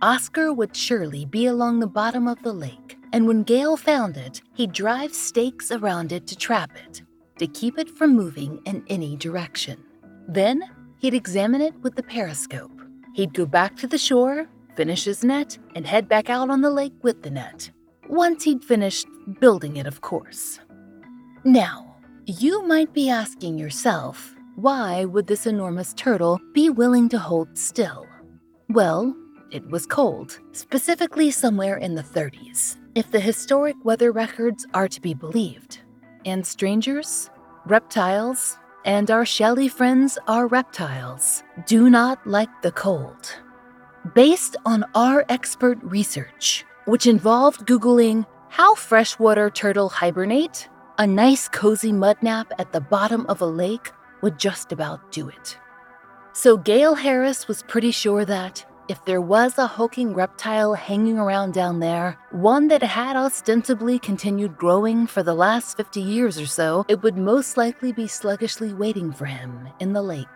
Oscar 0.03 0.53
would 0.53 0.77
surely 0.77 1.25
be 1.25 1.47
along 1.47 1.81
the 1.81 1.87
bottom 1.87 2.29
of 2.29 2.43
the 2.43 2.53
lake, 2.53 2.97
and 3.13 3.27
when 3.27 3.43
Gale 3.43 3.77
found 3.77 4.17
it, 4.17 4.41
he'd 4.55 4.73
drive 4.73 5.13
stakes 5.13 5.73
around 5.73 6.13
it 6.13 6.27
to 6.29 6.37
trap 6.37 6.71
it, 6.87 7.03
to 7.39 7.47
keep 7.47 7.79
it 7.79 7.91
from 7.91 8.15
moving 8.15 8.61
in 8.67 8.85
any 8.89 9.17
direction. 9.17 9.83
Then 10.29 10.63
He'd 11.01 11.15
examine 11.15 11.63
it 11.63 11.75
with 11.81 11.95
the 11.95 12.03
periscope. 12.03 12.79
He'd 13.15 13.33
go 13.33 13.47
back 13.47 13.75
to 13.77 13.87
the 13.87 13.97
shore, 13.97 14.47
finish 14.77 15.05
his 15.05 15.25
net, 15.25 15.57
and 15.75 15.87
head 15.87 16.09
back 16.09 16.29
out 16.29 16.51
on 16.51 16.61
the 16.61 16.71
lake 16.71 16.93
with 17.01 17.23
the 17.23 17.31
net. 17.31 17.71
Once 18.11 18.43
he'd 18.43 18.65
finished 18.65 19.07
building 19.39 19.77
it, 19.77 19.87
of 19.87 20.01
course. 20.01 20.59
Now, 21.45 21.95
you 22.27 22.67
might 22.67 22.93
be 22.93 23.09
asking 23.09 23.57
yourself, 23.57 24.35
why 24.57 25.05
would 25.05 25.29
this 25.29 25.47
enormous 25.47 25.95
turtle 25.95 26.41
be 26.53 26.69
willing 26.71 27.09
to 27.11 27.19
hold 27.21 27.57
still? 27.57 28.09
Well, 28.69 29.15
it 29.53 29.65
was 29.71 29.87
cold, 29.87 30.41
specifically 30.51 31.31
somewhere 31.31 31.77
in 31.77 31.95
the 31.95 32.03
30s, 32.03 32.77
if 32.97 33.13
the 33.13 33.21
historic 33.21 33.77
weather 33.85 34.11
records 34.11 34.67
are 34.75 34.89
to 34.89 35.01
be 35.01 35.15
believed. 35.15 35.79
And 36.25 36.45
strangers, 36.45 37.31
reptiles, 37.65 38.59
and 38.85 39.09
our 39.13 39.25
shelly 39.25 39.69
friends 39.69 40.19
are 40.27 40.49
reptiles, 40.49 41.45
do 41.65 41.89
not 41.89 42.27
like 42.27 42.51
the 42.63 42.73
cold. 42.73 43.37
Based 44.17 44.57
on 44.67 44.85
our 44.97 45.25
expert 45.29 45.79
research, 45.83 46.65
which 46.85 47.07
involved 47.07 47.67
Googling 47.67 48.27
how 48.49 48.75
freshwater 48.75 49.49
turtle 49.49 49.89
hibernate, 49.89 50.69
a 50.99 51.07
nice 51.07 51.49
cozy 51.49 51.93
mud 51.93 52.17
nap 52.23 52.53
at 52.59 52.73
the 52.73 52.81
bottom 52.81 53.25
of 53.27 53.41
a 53.41 53.47
lake 53.47 53.93
would 54.23 54.39
just 54.39 54.73
about 54.73 55.13
do 55.13 55.29
it. 55.29 55.59
So 56.33 56.57
Gale 56.57 56.95
Harris 56.95 57.49
was 57.49 57.63
pretty 57.63 57.91
sure 57.91 58.25
that 58.25 58.67
if 58.89 59.05
there 59.05 59.21
was 59.21 59.57
a 59.57 59.69
hulking 59.69 60.15
reptile 60.15 60.75
hanging 60.75 61.17
around 61.17 61.55
down 61.55 61.79
there, 61.79 62.19
one 62.33 62.67
that 62.69 62.83
had 62.83 63.15
ostensibly 63.15 64.01
continued 64.01 64.57
growing 64.57 65.07
for 65.07 65.23
the 65.23 65.35
last 65.35 65.77
50 65.77 66.01
years 66.01 66.41
or 66.41 66.47
so, 66.47 66.85
it 66.89 67.01
would 67.03 67.17
most 67.17 67.57
likely 67.57 67.93
be 67.93 68.09
sluggishly 68.09 68.75
waiting 68.75 69.13
for 69.13 69.27
him 69.27 69.69
in 69.79 69.93
the 69.93 70.03
lake. 70.03 70.27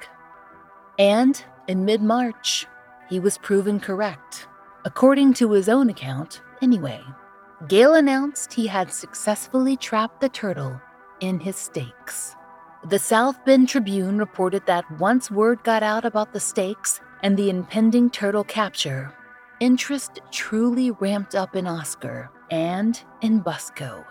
And 1.00 1.44
in 1.66 1.84
mid 1.84 2.00
March, 2.00 2.66
he 3.08 3.18
was 3.18 3.38
proven 3.38 3.80
correct. 3.80 4.46
According 4.84 5.34
to 5.34 5.52
his 5.52 5.68
own 5.68 5.88
account, 5.88 6.42
anyway. 6.60 7.02
Gale 7.68 7.94
announced 7.94 8.52
he 8.52 8.66
had 8.66 8.92
successfully 8.92 9.76
trapped 9.76 10.20
the 10.20 10.28
turtle 10.28 10.78
in 11.20 11.40
his 11.40 11.56
stakes. 11.56 12.36
The 12.86 12.98
South 12.98 13.42
Bend 13.46 13.70
Tribune 13.70 14.18
reported 14.18 14.66
that 14.66 14.84
once 14.98 15.30
word 15.30 15.64
got 15.64 15.82
out 15.82 16.04
about 16.04 16.34
the 16.34 16.40
stakes, 16.40 17.00
and 17.22 17.34
the 17.38 17.48
impending 17.48 18.10
turtle 18.10 18.44
capture, 18.44 19.14
interest 19.58 20.20
truly 20.30 20.90
ramped 20.90 21.34
up 21.34 21.56
in 21.56 21.66
Oscar 21.66 22.30
and 22.50 23.00
in 23.22 23.40
Busco. 23.42 24.04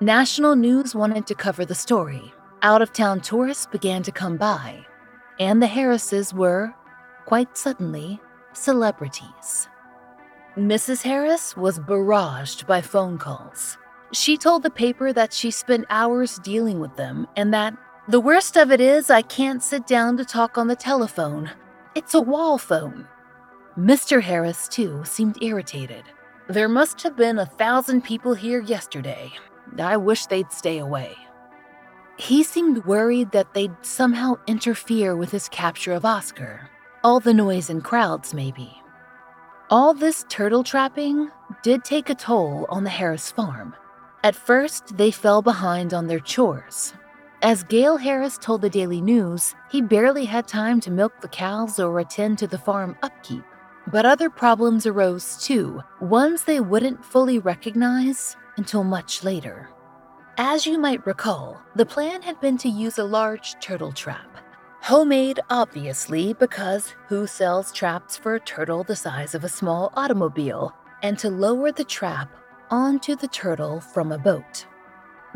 National 0.00 0.56
news 0.56 0.96
wanted 0.96 1.28
to 1.28 1.36
cover 1.36 1.64
the 1.64 1.76
story. 1.76 2.32
Out 2.62 2.82
of 2.82 2.92
town 2.92 3.20
tourists 3.20 3.66
began 3.66 4.02
to 4.02 4.10
come 4.10 4.36
by, 4.36 4.84
and 5.38 5.62
the 5.62 5.68
Harrises 5.68 6.34
were, 6.34 6.74
quite 7.26 7.56
suddenly, 7.56 8.20
celebrities. 8.52 9.68
Mrs. 10.56 11.00
Harris 11.00 11.56
was 11.56 11.78
barraged 11.78 12.66
by 12.66 12.82
phone 12.82 13.16
calls. 13.16 13.78
She 14.12 14.36
told 14.36 14.62
the 14.62 14.70
paper 14.70 15.10
that 15.10 15.32
she 15.32 15.50
spent 15.50 15.86
hours 15.88 16.38
dealing 16.40 16.78
with 16.78 16.94
them 16.96 17.26
and 17.36 17.54
that 17.54 17.74
the 18.06 18.20
worst 18.20 18.58
of 18.58 18.70
it 18.70 18.78
is 18.78 19.08
I 19.08 19.22
can't 19.22 19.62
sit 19.62 19.86
down 19.86 20.18
to 20.18 20.26
talk 20.26 20.58
on 20.58 20.66
the 20.66 20.76
telephone. 20.76 21.50
It's 21.94 22.12
a 22.12 22.20
wall 22.20 22.58
phone. 22.58 23.08
Mr. 23.78 24.20
Harris, 24.20 24.68
too, 24.68 25.02
seemed 25.06 25.42
irritated. 25.42 26.04
There 26.48 26.68
must 26.68 27.02
have 27.02 27.16
been 27.16 27.38
a 27.38 27.46
thousand 27.46 28.02
people 28.02 28.34
here 28.34 28.60
yesterday. 28.60 29.32
I 29.78 29.96
wish 29.96 30.26
they'd 30.26 30.52
stay 30.52 30.76
away. 30.76 31.16
He 32.18 32.42
seemed 32.42 32.84
worried 32.84 33.30
that 33.32 33.54
they'd 33.54 33.74
somehow 33.80 34.34
interfere 34.46 35.16
with 35.16 35.30
his 35.30 35.48
capture 35.48 35.94
of 35.94 36.04
Oscar. 36.04 36.68
All 37.02 37.20
the 37.20 37.32
noise 37.32 37.70
and 37.70 37.82
crowds, 37.82 38.34
maybe. 38.34 38.81
All 39.72 39.94
this 39.94 40.26
turtle 40.28 40.62
trapping 40.62 41.30
did 41.62 41.82
take 41.82 42.10
a 42.10 42.14
toll 42.14 42.66
on 42.68 42.84
the 42.84 42.90
Harris 42.90 43.30
farm. 43.32 43.74
At 44.22 44.36
first, 44.36 44.98
they 44.98 45.10
fell 45.10 45.40
behind 45.40 45.94
on 45.94 46.06
their 46.08 46.20
chores, 46.20 46.92
as 47.40 47.64
Gale 47.64 47.96
Harris 47.96 48.36
told 48.36 48.60
the 48.60 48.68
Daily 48.68 49.00
News, 49.00 49.54
he 49.70 49.80
barely 49.80 50.26
had 50.26 50.46
time 50.46 50.78
to 50.82 50.90
milk 50.90 51.20
the 51.22 51.28
cows 51.28 51.80
or 51.80 51.98
attend 51.98 52.38
to 52.38 52.46
the 52.46 52.58
farm 52.58 52.96
upkeep. 53.02 53.42
But 53.86 54.04
other 54.04 54.28
problems 54.28 54.86
arose 54.86 55.42
too, 55.42 55.82
ones 56.00 56.44
they 56.44 56.60
wouldn't 56.60 57.02
fully 57.02 57.38
recognize 57.38 58.36
until 58.58 58.84
much 58.84 59.24
later. 59.24 59.70
As 60.36 60.66
you 60.66 60.78
might 60.78 61.06
recall, 61.06 61.60
the 61.76 61.86
plan 61.86 62.20
had 62.20 62.38
been 62.42 62.58
to 62.58 62.68
use 62.68 62.98
a 62.98 63.04
large 63.04 63.58
turtle 63.58 63.90
trap. 63.90 64.36
Homemade, 64.82 65.38
obviously, 65.48 66.34
because 66.34 66.96
who 67.06 67.28
sells 67.28 67.70
traps 67.70 68.16
for 68.16 68.34
a 68.34 68.40
turtle 68.40 68.82
the 68.82 68.96
size 68.96 69.32
of 69.32 69.44
a 69.44 69.48
small 69.48 69.92
automobile? 69.94 70.74
And 71.04 71.16
to 71.20 71.30
lower 71.30 71.70
the 71.70 71.84
trap 71.84 72.34
onto 72.68 73.14
the 73.14 73.28
turtle 73.28 73.80
from 73.80 74.10
a 74.10 74.18
boat. 74.18 74.66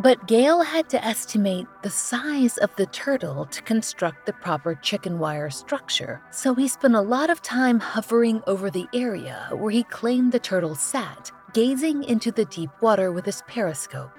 But 0.00 0.26
Gale 0.26 0.62
had 0.62 0.88
to 0.90 1.04
estimate 1.04 1.68
the 1.84 1.90
size 1.90 2.58
of 2.58 2.74
the 2.74 2.86
turtle 2.86 3.46
to 3.46 3.62
construct 3.62 4.26
the 4.26 4.32
proper 4.32 4.74
chicken 4.74 5.20
wire 5.20 5.50
structure, 5.50 6.20
so 6.32 6.52
he 6.52 6.66
spent 6.66 6.96
a 6.96 7.00
lot 7.00 7.30
of 7.30 7.40
time 7.40 7.78
hovering 7.78 8.42
over 8.48 8.68
the 8.68 8.88
area 8.92 9.48
where 9.52 9.70
he 9.70 9.84
claimed 9.84 10.32
the 10.32 10.40
turtle 10.40 10.74
sat, 10.74 11.30
gazing 11.52 12.02
into 12.02 12.32
the 12.32 12.46
deep 12.46 12.70
water 12.80 13.12
with 13.12 13.24
his 13.24 13.42
periscope. 13.46 14.10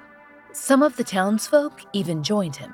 Some 0.54 0.82
of 0.82 0.96
the 0.96 1.04
townsfolk 1.04 1.82
even 1.92 2.24
joined 2.24 2.56
him. 2.56 2.74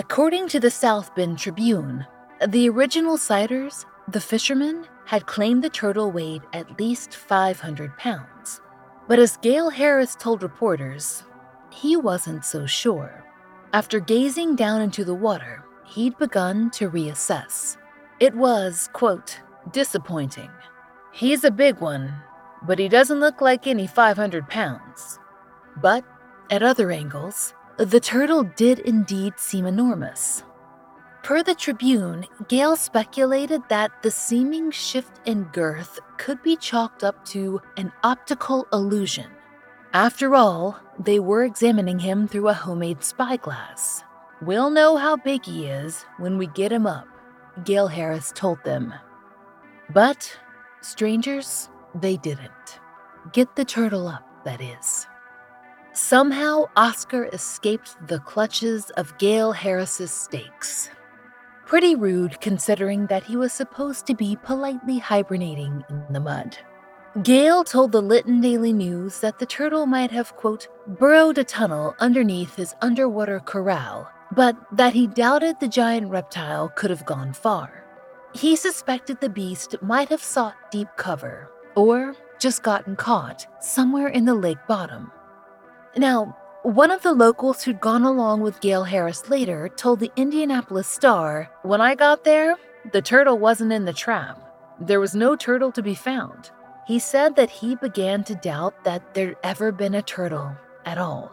According 0.00 0.48
to 0.48 0.60
the 0.60 0.70
South 0.70 1.14
Bend 1.14 1.38
Tribune, 1.38 2.06
the 2.48 2.70
original 2.70 3.18
sighters, 3.18 3.84
the 4.08 4.18
fishermen, 4.18 4.86
had 5.04 5.26
claimed 5.26 5.62
the 5.62 5.68
turtle 5.68 6.10
weighed 6.10 6.40
at 6.54 6.80
least 6.80 7.14
500 7.14 7.94
pounds. 7.98 8.62
But 9.08 9.18
as 9.18 9.36
Gale 9.36 9.68
Harris 9.68 10.16
told 10.16 10.42
reporters, 10.42 11.24
he 11.68 11.98
wasn't 11.98 12.46
so 12.46 12.64
sure. 12.64 13.22
After 13.74 14.00
gazing 14.00 14.56
down 14.56 14.80
into 14.80 15.04
the 15.04 15.14
water, 15.14 15.66
he'd 15.84 16.16
begun 16.16 16.70
to 16.70 16.88
reassess. 16.88 17.76
It 18.20 18.34
was, 18.34 18.88
quote, 18.94 19.38
disappointing. 19.70 20.50
He's 21.12 21.44
a 21.44 21.50
big 21.50 21.78
one, 21.78 22.10
but 22.62 22.78
he 22.78 22.88
doesn't 22.88 23.20
look 23.20 23.42
like 23.42 23.66
any 23.66 23.86
500 23.86 24.48
pounds. 24.48 25.18
But 25.76 26.06
at 26.50 26.62
other 26.62 26.90
angles, 26.90 27.52
the 27.80 28.00
turtle 28.00 28.44
did 28.44 28.80
indeed 28.80 29.34
seem 29.38 29.64
enormous. 29.64 30.44
Per 31.22 31.42
the 31.42 31.54
Tribune, 31.54 32.26
Gale 32.48 32.76
speculated 32.76 33.62
that 33.68 33.90
the 34.02 34.10
seeming 34.10 34.70
shift 34.70 35.20
in 35.26 35.44
girth 35.44 35.98
could 36.18 36.42
be 36.42 36.56
chalked 36.56 37.04
up 37.04 37.24
to 37.26 37.60
an 37.76 37.92
optical 38.02 38.66
illusion. 38.72 39.26
After 39.92 40.34
all, 40.34 40.78
they 40.98 41.18
were 41.18 41.44
examining 41.44 41.98
him 41.98 42.28
through 42.28 42.48
a 42.48 42.54
homemade 42.54 43.02
spyglass. 43.02 44.04
We'll 44.42 44.70
know 44.70 44.96
how 44.96 45.16
big 45.16 45.44
he 45.44 45.66
is 45.66 46.04
when 46.18 46.38
we 46.38 46.46
get 46.48 46.72
him 46.72 46.86
up, 46.86 47.06
Gale 47.64 47.88
Harris 47.88 48.32
told 48.34 48.62
them. 48.64 48.94
But, 49.90 50.38
strangers, 50.80 51.68
they 51.94 52.16
didn't. 52.16 52.80
Get 53.32 53.56
the 53.56 53.64
turtle 53.64 54.06
up, 54.06 54.44
that 54.44 54.60
is. 54.60 55.06
Somehow, 56.02 56.64
Oscar 56.76 57.26
escaped 57.26 57.94
the 58.08 58.20
clutches 58.20 58.88
of 58.96 59.16
Gale 59.18 59.52
Harris's 59.52 60.10
stakes. 60.10 60.88
Pretty 61.66 61.94
rude 61.94 62.40
considering 62.40 63.06
that 63.08 63.22
he 63.22 63.36
was 63.36 63.52
supposed 63.52 64.06
to 64.06 64.14
be 64.14 64.36
politely 64.42 64.98
hibernating 64.98 65.84
in 65.90 66.02
the 66.10 66.18
mud. 66.18 66.56
Gale 67.22 67.62
told 67.64 67.92
the 67.92 68.00
Lytton 68.00 68.40
Daily 68.40 68.72
News 68.72 69.20
that 69.20 69.38
the 69.38 69.46
turtle 69.46 69.84
might 69.84 70.10
have, 70.10 70.34
quote, 70.36 70.68
burrowed 70.86 71.36
a 71.36 71.44
tunnel 71.44 71.94
underneath 72.00 72.56
his 72.56 72.74
underwater 72.80 73.38
corral, 73.38 74.10
but 74.32 74.56
that 74.72 74.94
he 74.94 75.06
doubted 75.06 75.60
the 75.60 75.68
giant 75.68 76.08
reptile 76.08 76.70
could 76.70 76.90
have 76.90 77.04
gone 77.04 77.34
far. 77.34 77.84
He 78.34 78.56
suspected 78.56 79.20
the 79.20 79.28
beast 79.28 79.76
might 79.82 80.08
have 80.08 80.22
sought 80.22 80.56
deep 80.72 80.88
cover, 80.96 81.50
or 81.76 82.16
just 82.40 82.62
gotten 82.62 82.96
caught 82.96 83.46
somewhere 83.62 84.08
in 84.08 84.24
the 84.24 84.34
lake 84.34 84.66
bottom. 84.66 85.12
Now, 85.96 86.36
one 86.62 86.90
of 86.90 87.02
the 87.02 87.12
locals 87.12 87.62
who'd 87.62 87.80
gone 87.80 88.04
along 88.04 88.42
with 88.42 88.60
Gale 88.60 88.84
Harris 88.84 89.28
later 89.28 89.68
told 89.68 89.98
the 89.98 90.12
Indianapolis 90.14 90.86
Star 90.86 91.50
When 91.62 91.80
I 91.80 91.94
got 91.94 92.22
there, 92.22 92.56
the 92.92 93.02
turtle 93.02 93.38
wasn't 93.38 93.72
in 93.72 93.86
the 93.86 93.92
trap. 93.92 94.38
There 94.78 95.00
was 95.00 95.14
no 95.14 95.36
turtle 95.36 95.72
to 95.72 95.82
be 95.82 95.94
found. 95.94 96.50
He 96.86 96.98
said 96.98 97.34
that 97.36 97.50
he 97.50 97.74
began 97.74 98.24
to 98.24 98.34
doubt 98.34 98.84
that 98.84 99.14
there'd 99.14 99.36
ever 99.42 99.72
been 99.72 99.94
a 99.94 100.02
turtle 100.02 100.56
at 100.84 100.98
all. 100.98 101.32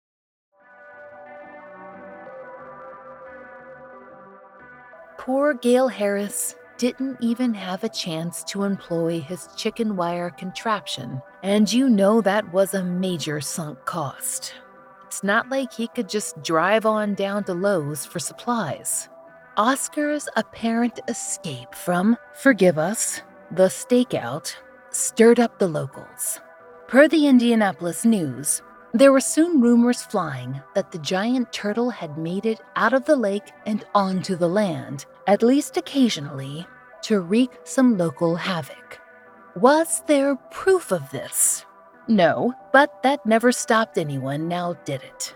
Poor 5.21 5.53
Gale 5.53 5.87
Harris 5.87 6.55
didn't 6.79 7.15
even 7.21 7.53
have 7.53 7.83
a 7.83 7.89
chance 7.89 8.43
to 8.45 8.63
employ 8.63 9.21
his 9.21 9.49
chicken 9.55 9.95
wire 9.95 10.31
contraption, 10.31 11.21
and 11.43 11.71
you 11.71 11.87
know 11.87 12.21
that 12.21 12.51
was 12.51 12.73
a 12.73 12.83
major 12.83 13.39
sunk 13.39 13.85
cost. 13.85 14.55
It's 15.05 15.23
not 15.23 15.47
like 15.47 15.71
he 15.71 15.87
could 15.89 16.09
just 16.09 16.41
drive 16.41 16.87
on 16.87 17.13
down 17.13 17.43
to 17.43 17.53
Lowe's 17.53 18.03
for 18.03 18.17
supplies. 18.17 19.09
Oscar's 19.57 20.27
apparent 20.35 20.99
escape 21.07 21.75
from, 21.75 22.17
forgive 22.33 22.79
us, 22.79 23.21
the 23.51 23.67
stakeout 23.67 24.55
stirred 24.89 25.39
up 25.39 25.59
the 25.59 25.67
locals. 25.67 26.39
Per 26.87 27.07
the 27.07 27.27
Indianapolis 27.27 28.05
News, 28.05 28.63
there 28.93 29.11
were 29.11 29.21
soon 29.21 29.61
rumors 29.61 30.01
flying 30.03 30.61
that 30.75 30.91
the 30.91 30.99
giant 30.99 31.51
turtle 31.53 31.89
had 31.89 32.17
made 32.17 32.45
it 32.45 32.59
out 32.75 32.93
of 32.93 33.05
the 33.05 33.15
lake 33.15 33.51
and 33.65 33.85
onto 33.95 34.35
the 34.35 34.49
land, 34.49 35.05
at 35.27 35.43
least 35.43 35.77
occasionally, 35.77 36.67
to 37.03 37.21
wreak 37.21 37.51
some 37.63 37.97
local 37.97 38.35
havoc. 38.35 38.99
Was 39.55 40.03
there 40.07 40.35
proof 40.51 40.91
of 40.91 41.09
this? 41.11 41.65
No, 42.07 42.53
but 42.73 43.01
that 43.03 43.25
never 43.25 43.51
stopped 43.51 43.97
anyone, 43.97 44.47
now 44.47 44.73
did 44.85 45.01
it. 45.03 45.35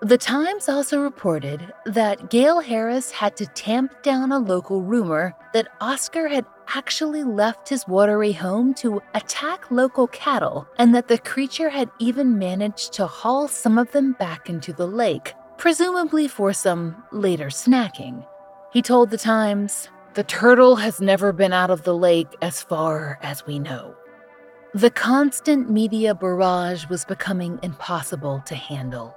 The 0.00 0.18
Times 0.18 0.68
also 0.68 1.00
reported 1.00 1.72
that 1.86 2.30
Gale 2.30 2.60
Harris 2.60 3.10
had 3.10 3.36
to 3.36 3.46
tamp 3.46 4.02
down 4.02 4.32
a 4.32 4.38
local 4.38 4.82
rumor 4.82 5.34
that 5.54 5.68
Oscar 5.80 6.28
had 6.28 6.44
actually 6.68 7.24
left 7.24 7.68
his 7.68 7.86
watery 7.86 8.32
home 8.32 8.74
to 8.74 9.02
attack 9.14 9.70
local 9.70 10.06
cattle 10.08 10.66
and 10.78 10.94
that 10.94 11.08
the 11.08 11.18
creature 11.18 11.70
had 11.70 11.90
even 11.98 12.38
managed 12.38 12.92
to 12.94 13.06
haul 13.06 13.48
some 13.48 13.78
of 13.78 13.92
them 13.92 14.12
back 14.12 14.48
into 14.48 14.72
the 14.72 14.86
lake, 14.86 15.34
presumably 15.58 16.28
for 16.28 16.52
some 16.52 17.04
later 17.12 17.46
snacking. 17.46 18.26
He 18.72 18.82
told 18.82 19.10
the 19.10 19.18
Times, 19.18 19.88
The 20.14 20.24
turtle 20.24 20.76
has 20.76 21.00
never 21.00 21.32
been 21.32 21.52
out 21.52 21.70
of 21.70 21.84
the 21.84 21.96
lake 21.96 22.28
as 22.42 22.62
far 22.62 23.18
as 23.22 23.46
we 23.46 23.58
know. 23.58 23.94
The 24.74 24.90
constant 24.90 25.70
media 25.70 26.14
barrage 26.14 26.88
was 26.88 27.04
becoming 27.04 27.60
impossible 27.62 28.42
to 28.46 28.56
handle. 28.56 29.16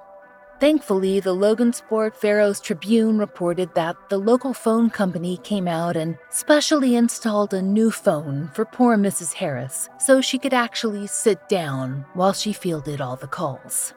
Thankfully, 0.60 1.20
the 1.20 1.36
Logansport 1.36 2.16
Pharos 2.16 2.60
Tribune 2.60 3.20
reported 3.20 3.76
that 3.76 3.96
the 4.10 4.18
local 4.18 4.56
phone 4.56 4.90
company 4.90 5.38
came 5.38 5.68
out 5.68 5.96
and 5.96 6.18
specially 6.32 6.96
installed 6.96 7.54
a 7.54 7.62
new 7.62 7.92
phone 7.92 8.50
for 8.56 8.66
poor 8.66 8.98
Mrs. 8.98 9.34
Harris 9.34 9.88
so 10.00 10.20
she 10.20 10.40
could 10.40 10.56
actually 10.56 11.06
sit 11.06 11.48
down 11.48 12.06
while 12.16 12.34
she 12.34 12.54
fielded 12.54 13.02
all 13.02 13.16
the 13.16 13.28
calls. 13.28 13.94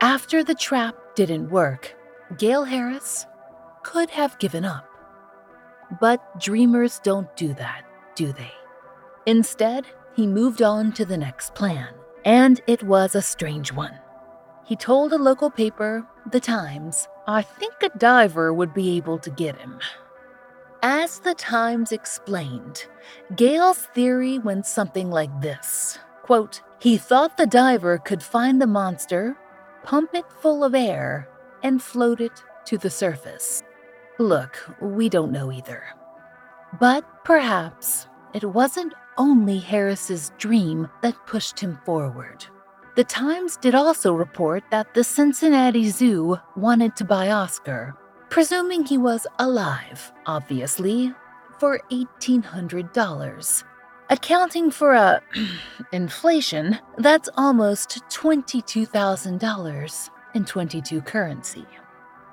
After 0.00 0.42
the 0.42 0.54
trap 0.54 0.96
didn't 1.14 1.50
work, 1.50 1.94
Gale 2.38 2.64
Harris 2.64 3.26
could 3.82 4.08
have 4.08 4.38
given 4.38 4.64
up. 4.64 4.88
But 6.00 6.40
dreamers 6.40 6.98
don't 7.04 7.34
do 7.36 7.52
that, 7.54 7.84
do 8.14 8.32
they? 8.32 8.52
Instead, 9.26 9.84
he 10.16 10.26
moved 10.26 10.62
on 10.62 10.92
to 10.92 11.04
the 11.04 11.18
next 11.18 11.54
plan, 11.54 11.92
and 12.24 12.62
it 12.66 12.82
was 12.82 13.14
a 13.14 13.20
strange 13.20 13.70
one. 13.70 13.98
He 14.64 14.76
told 14.76 15.12
a 15.12 15.18
local 15.18 15.50
paper, 15.50 16.06
The 16.30 16.40
Times, 16.40 17.06
I 17.26 17.42
think 17.42 17.74
a 17.82 17.90
diver 17.98 18.52
would 18.52 18.72
be 18.72 18.96
able 18.96 19.18
to 19.18 19.30
get 19.30 19.58
him. 19.58 19.78
As 20.82 21.20
The 21.20 21.34
Times 21.34 21.92
explained, 21.92 22.86
Gale's 23.36 23.86
theory 23.94 24.38
went 24.38 24.66
something 24.66 25.10
like 25.10 25.40
this 25.40 25.98
quote, 26.22 26.62
He 26.78 26.96
thought 26.96 27.36
the 27.36 27.46
diver 27.46 27.98
could 27.98 28.22
find 28.22 28.60
the 28.60 28.66
monster, 28.66 29.36
pump 29.82 30.14
it 30.14 30.24
full 30.40 30.64
of 30.64 30.74
air, 30.74 31.28
and 31.62 31.82
float 31.82 32.20
it 32.20 32.42
to 32.64 32.78
the 32.78 32.88
surface. 32.88 33.62
Look, 34.18 34.56
we 34.80 35.10
don't 35.10 35.32
know 35.32 35.52
either. 35.52 35.84
But 36.80 37.04
perhaps 37.24 38.08
it 38.32 38.44
wasn't 38.44 38.94
only 39.18 39.58
Harris's 39.58 40.32
dream 40.38 40.88
that 41.02 41.26
pushed 41.26 41.60
him 41.60 41.78
forward. 41.84 42.46
The 42.96 43.02
Times 43.02 43.56
did 43.56 43.74
also 43.74 44.12
report 44.12 44.62
that 44.70 44.94
the 44.94 45.02
Cincinnati 45.02 45.90
Zoo 45.90 46.38
wanted 46.54 46.94
to 46.94 47.04
buy 47.04 47.30
Oscar, 47.30 47.96
presuming 48.30 48.84
he 48.84 48.98
was 48.98 49.26
alive, 49.40 50.12
obviously, 50.26 51.12
for 51.58 51.80
$1,800. 51.90 53.64
Accounting 54.10 54.70
for 54.70 54.94
a 54.94 55.20
inflation, 55.92 56.78
that's 56.98 57.28
almost 57.36 58.00
$22,000 58.10 60.10
in 60.36 60.44
22 60.44 61.00
currency. 61.00 61.66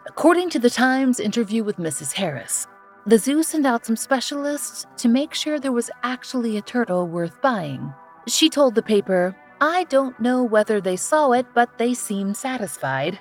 According 0.05 0.51
to 0.51 0.59
the 0.59 0.69
Times 0.69 1.19
interview 1.19 1.63
with 1.63 1.77
Mrs. 1.77 2.13
Harris, 2.13 2.67
the 3.07 3.17
zoo 3.17 3.41
sent 3.41 3.65
out 3.65 3.83
some 3.83 3.95
specialists 3.95 4.85
to 4.97 5.07
make 5.07 5.33
sure 5.33 5.59
there 5.59 5.71
was 5.71 5.89
actually 6.03 6.57
a 6.57 6.61
turtle 6.61 7.07
worth 7.07 7.41
buying. 7.41 7.91
She 8.27 8.47
told 8.47 8.75
the 8.75 8.83
paper, 8.83 9.35
I 9.63 9.83
don't 9.83 10.19
know 10.19 10.43
whether 10.43 10.81
they 10.81 10.95
saw 10.95 11.33
it, 11.33 11.45
but 11.53 11.77
they 11.77 11.93
seemed 11.93 12.35
satisfied. 12.35 13.19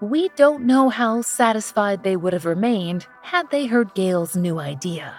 We 0.00 0.30
don't 0.36 0.64
know 0.64 0.88
how 0.88 1.20
satisfied 1.20 2.02
they 2.02 2.16
would 2.16 2.32
have 2.32 2.46
remained 2.46 3.06
had 3.20 3.50
they 3.50 3.66
heard 3.66 3.94
Gale's 3.94 4.34
new 4.34 4.58
idea. 4.58 5.14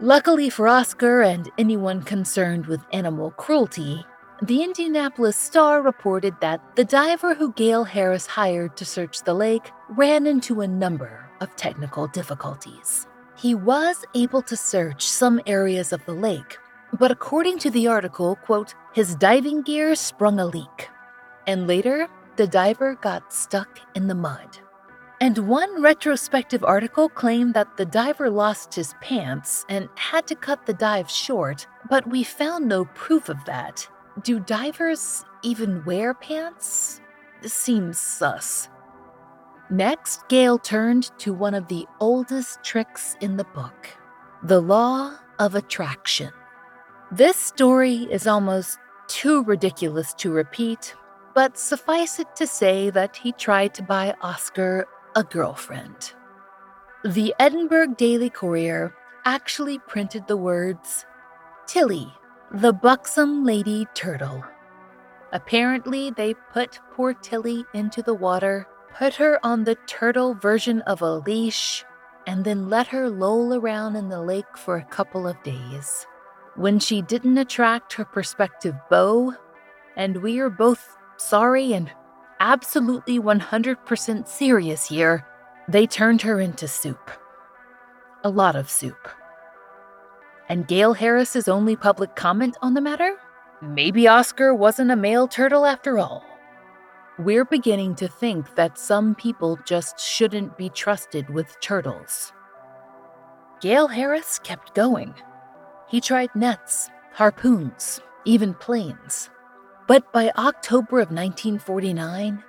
Luckily 0.00 0.48
for 0.48 0.66
Oscar 0.66 1.20
and 1.20 1.50
anyone 1.58 2.00
concerned 2.00 2.64
with 2.64 2.80
animal 2.94 3.32
cruelty, 3.32 4.06
the 4.40 4.62
Indianapolis 4.62 5.36
Star 5.36 5.82
reported 5.82 6.34
that 6.40 6.62
the 6.76 6.84
diver 6.86 7.34
who 7.34 7.52
Gale 7.52 7.84
Harris 7.84 8.26
hired 8.26 8.78
to 8.78 8.86
search 8.86 9.22
the 9.24 9.34
lake 9.34 9.70
ran 9.90 10.26
into 10.26 10.62
a 10.62 10.66
number 10.66 11.28
of 11.42 11.54
technical 11.56 12.06
difficulties. 12.06 13.06
He 13.36 13.54
was 13.54 14.02
able 14.14 14.40
to 14.42 14.56
search 14.56 15.06
some 15.06 15.42
areas 15.46 15.92
of 15.92 16.02
the 16.06 16.14
lake, 16.14 16.56
but 16.98 17.10
according 17.10 17.58
to 17.60 17.70
the 17.70 17.86
article, 17.86 18.36
quote, 18.36 18.74
his 18.92 19.14
diving 19.14 19.62
gear 19.62 19.94
sprung 19.94 20.40
a 20.40 20.46
leak. 20.46 20.88
And 21.46 21.66
later, 21.66 22.08
the 22.36 22.46
diver 22.46 22.94
got 22.96 23.32
stuck 23.32 23.80
in 23.94 24.08
the 24.08 24.14
mud. 24.14 24.58
And 25.20 25.36
one 25.48 25.82
retrospective 25.82 26.64
article 26.64 27.08
claimed 27.08 27.52
that 27.54 27.76
the 27.76 27.84
diver 27.84 28.30
lost 28.30 28.74
his 28.74 28.94
pants 29.02 29.66
and 29.68 29.88
had 29.94 30.26
to 30.28 30.34
cut 30.34 30.64
the 30.64 30.72
dive 30.72 31.10
short, 31.10 31.66
but 31.90 32.08
we 32.08 32.24
found 32.24 32.66
no 32.66 32.86
proof 32.86 33.28
of 33.28 33.44
that. 33.44 33.86
Do 34.22 34.40
divers 34.40 35.24
even 35.42 35.84
wear 35.84 36.14
pants? 36.14 37.00
This 37.42 37.52
seems 37.52 37.98
sus. 37.98 38.68
Next, 39.68 40.26
Gale 40.28 40.58
turned 40.58 41.10
to 41.18 41.32
one 41.32 41.54
of 41.54 41.68
the 41.68 41.86
oldest 42.00 42.64
tricks 42.64 43.16
in 43.20 43.36
the 43.36 43.44
book 43.44 43.88
the 44.42 44.60
law 44.60 45.18
of 45.38 45.54
attraction. 45.54 46.32
This 47.12 47.36
story 47.36 48.06
is 48.08 48.28
almost 48.28 48.78
too 49.08 49.42
ridiculous 49.42 50.14
to 50.14 50.30
repeat, 50.30 50.94
but 51.34 51.58
suffice 51.58 52.20
it 52.20 52.36
to 52.36 52.46
say 52.46 52.88
that 52.90 53.16
he 53.16 53.32
tried 53.32 53.74
to 53.74 53.82
buy 53.82 54.14
Oscar 54.22 54.86
a 55.16 55.24
girlfriend. 55.24 56.12
The 57.04 57.34
Edinburgh 57.40 57.94
Daily 57.96 58.30
Courier 58.30 58.94
actually 59.24 59.80
printed 59.80 60.28
the 60.28 60.36
words 60.36 61.04
Tilly, 61.66 62.14
the 62.52 62.72
buxom 62.72 63.44
lady 63.44 63.88
turtle. 63.94 64.44
Apparently, 65.32 66.12
they 66.12 66.34
put 66.52 66.78
poor 66.92 67.12
Tilly 67.12 67.64
into 67.74 68.02
the 68.02 68.14
water, 68.14 68.68
put 68.96 69.14
her 69.14 69.44
on 69.44 69.64
the 69.64 69.74
turtle 69.88 70.34
version 70.34 70.80
of 70.82 71.02
a 71.02 71.14
leash, 71.14 71.84
and 72.28 72.44
then 72.44 72.70
let 72.70 72.86
her 72.86 73.10
loll 73.10 73.52
around 73.52 73.96
in 73.96 74.10
the 74.10 74.22
lake 74.22 74.56
for 74.56 74.76
a 74.76 74.84
couple 74.84 75.26
of 75.26 75.42
days 75.42 76.06
when 76.60 76.78
she 76.78 77.00
didn't 77.00 77.38
attract 77.38 77.94
her 77.94 78.04
prospective 78.04 78.74
beau, 78.90 79.32
and 79.96 80.22
we 80.22 80.38
are 80.40 80.50
both 80.50 80.98
sorry 81.16 81.72
and 81.72 81.90
absolutely 82.38 83.18
100% 83.18 84.28
serious 84.28 84.86
here, 84.86 85.26
they 85.68 85.86
turned 85.86 86.20
her 86.20 86.38
into 86.38 86.68
soup. 86.68 87.10
A 88.24 88.28
lot 88.28 88.56
of 88.56 88.68
soup. 88.68 89.08
And 90.50 90.68
Gale 90.68 90.92
Harris's 90.92 91.48
only 91.48 91.76
public 91.76 92.14
comment 92.14 92.58
on 92.60 92.74
the 92.74 92.82
matter? 92.82 93.16
Maybe 93.62 94.06
Oscar 94.06 94.54
wasn't 94.54 94.90
a 94.90 94.96
male 94.96 95.28
turtle 95.28 95.64
after 95.64 95.98
all. 95.98 96.22
We're 97.18 97.46
beginning 97.46 97.94
to 97.96 98.08
think 98.08 98.54
that 98.56 98.78
some 98.78 99.14
people 99.14 99.58
just 99.64 99.98
shouldn't 99.98 100.58
be 100.58 100.68
trusted 100.68 101.30
with 101.30 101.58
turtles. 101.60 102.34
Gale 103.62 103.88
Harris 103.88 104.38
kept 104.42 104.74
going. 104.74 105.14
He 105.90 106.00
tried 106.00 106.30
nets, 106.36 106.88
harpoons, 107.14 108.00
even 108.24 108.54
planes. 108.54 109.28
But 109.88 110.12
by 110.12 110.30
October 110.38 111.00
of 111.00 111.10
1949, 111.10 112.44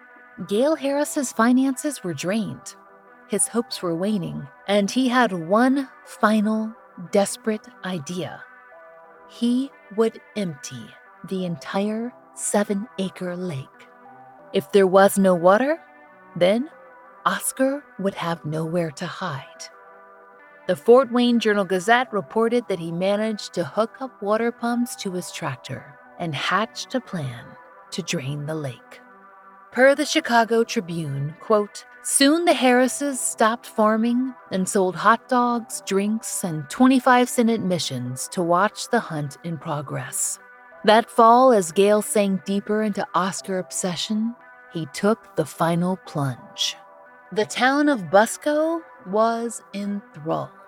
Gale 0.47 0.75
Harris's 0.75 1.32
finances 1.34 2.04
were 2.04 2.13
drained. 2.13 2.75
His 3.30 3.47
hopes 3.47 3.82
were 3.82 3.95
waning, 3.95 4.47
and 4.67 4.91
he 4.91 5.08
had 5.08 5.32
one 5.32 5.89
final, 6.06 6.71
desperate 7.12 7.67
idea. 7.84 8.43
He 9.27 9.71
would 9.95 10.21
empty 10.36 10.86
the 11.27 11.45
entire 11.45 12.13
seven 12.36 12.88
acre 12.99 13.36
lake. 13.36 13.67
If 14.54 14.71
there 14.71 14.88
was 14.88 15.17
no 15.17 15.34
water, 15.34 15.80
then 16.36 16.69
Oscar 17.25 17.84
would 17.97 18.13
have 18.13 18.45
nowhere 18.45 18.91
to 18.91 19.08
hide. 19.08 19.63
The 20.71 20.77
Fort 20.77 21.12
Wayne 21.12 21.39
Journal 21.41 21.65
Gazette 21.65 22.13
reported 22.13 22.69
that 22.69 22.79
he 22.79 22.93
managed 22.93 23.51
to 23.55 23.65
hook 23.65 23.97
up 23.99 24.21
water 24.21 24.53
pumps 24.53 24.95
to 25.03 25.12
his 25.12 25.29
tractor 25.29 25.99
and 26.17 26.34
hatched 26.34 26.95
a 26.95 27.01
plan 27.01 27.43
to 27.91 28.01
drain 28.01 28.45
the 28.45 28.55
lake. 28.55 29.01
Per 29.73 29.93
the 29.95 30.05
Chicago 30.05 30.63
Tribune, 30.63 31.36
quote, 31.41 31.84
Soon 32.03 32.45
the 32.45 32.53
Harrises 32.53 33.19
stopped 33.19 33.65
farming 33.65 34.34
and 34.49 34.69
sold 34.69 34.95
hot 34.95 35.27
dogs, 35.27 35.84
drinks, 35.86 36.41
and 36.45 36.69
25 36.69 37.27
cent 37.27 37.49
admissions 37.49 38.29
to 38.29 38.41
watch 38.41 38.88
the 38.91 39.01
hunt 39.01 39.39
in 39.43 39.57
progress. 39.57 40.39
That 40.86 41.10
fall, 41.12 41.51
as 41.51 41.73
Gale 41.73 42.01
sank 42.01 42.45
deeper 42.45 42.81
into 42.81 43.05
Oscar 43.13 43.60
obsession, 43.60 44.38
he 44.71 44.86
took 44.93 45.36
the 45.36 45.45
final 45.45 45.97
plunge. 46.05 46.77
The 47.34 47.45
town 47.45 47.89
of 47.89 48.03
Busco 48.03 48.81
was 49.05 49.63
enthralled. 49.73 50.61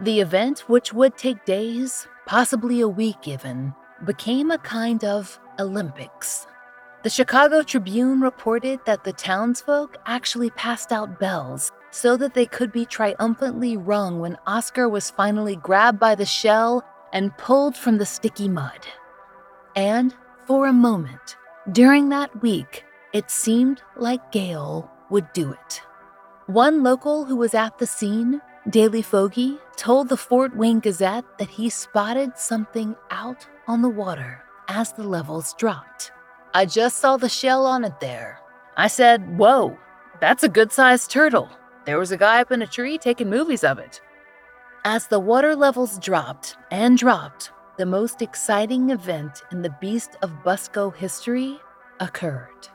The 0.00 0.20
event, 0.20 0.68
which 0.68 0.92
would 0.92 1.16
take 1.16 1.44
days, 1.46 2.06
possibly 2.26 2.80
a 2.80 2.88
week 2.88 3.26
even, 3.26 3.74
became 4.04 4.50
a 4.50 4.58
kind 4.58 5.02
of 5.04 5.40
Olympics. 5.58 6.46
The 7.02 7.10
Chicago 7.10 7.62
Tribune 7.62 8.20
reported 8.20 8.80
that 8.84 9.04
the 9.04 9.12
townsfolk 9.12 9.96
actually 10.06 10.50
passed 10.50 10.92
out 10.92 11.18
bells 11.18 11.72
so 11.90 12.16
that 12.18 12.34
they 12.34 12.44
could 12.44 12.72
be 12.72 12.84
triumphantly 12.84 13.76
rung 13.76 14.20
when 14.20 14.36
Oscar 14.46 14.88
was 14.88 15.10
finally 15.10 15.56
grabbed 15.56 15.98
by 15.98 16.14
the 16.14 16.26
shell 16.26 16.84
and 17.12 17.36
pulled 17.38 17.74
from 17.74 17.96
the 17.96 18.04
sticky 18.04 18.48
mud. 18.48 18.86
And 19.74 20.14
for 20.46 20.66
a 20.66 20.72
moment, 20.72 21.36
during 21.72 22.10
that 22.10 22.42
week, 22.42 22.84
it 23.14 23.30
seemed 23.30 23.80
like 23.96 24.32
Gale 24.32 24.90
would 25.08 25.32
do 25.32 25.52
it. 25.52 25.82
One 26.46 26.82
local 26.82 27.24
who 27.24 27.36
was 27.36 27.54
at 27.54 27.78
the 27.78 27.86
scene, 27.86 28.42
Daily 28.68 29.02
Fogey, 29.02 29.58
told 29.76 30.08
the 30.08 30.16
Fort 30.16 30.56
Wayne 30.56 30.80
Gazette 30.80 31.38
that 31.38 31.50
he 31.50 31.70
spotted 31.70 32.36
something 32.36 32.96
out 33.10 33.46
on 33.68 33.80
the 33.80 33.88
water 33.88 34.42
as 34.68 34.92
the 34.92 35.04
levels 35.04 35.54
dropped. 35.54 36.10
I 36.52 36.66
just 36.66 36.98
saw 36.98 37.16
the 37.16 37.28
shell 37.28 37.64
on 37.64 37.84
it 37.84 38.00
there. 38.00 38.40
I 38.76 38.88
said, 38.88 39.38
Whoa, 39.38 39.78
that's 40.20 40.42
a 40.42 40.48
good 40.48 40.72
sized 40.72 41.12
turtle. 41.12 41.48
There 41.84 41.98
was 41.98 42.10
a 42.10 42.16
guy 42.16 42.40
up 42.40 42.50
in 42.50 42.60
a 42.60 42.66
tree 42.66 42.98
taking 42.98 43.30
movies 43.30 43.62
of 43.62 43.78
it. 43.78 44.00
As 44.84 45.06
the 45.06 45.20
water 45.20 45.54
levels 45.54 45.98
dropped 46.00 46.56
and 46.72 46.98
dropped, 46.98 47.52
the 47.78 47.86
most 47.86 48.20
exciting 48.20 48.90
event 48.90 49.42
in 49.52 49.62
the 49.62 49.74
Beast 49.80 50.16
of 50.22 50.42
Busco 50.44 50.92
history 50.94 51.60
occurred. 52.00 52.68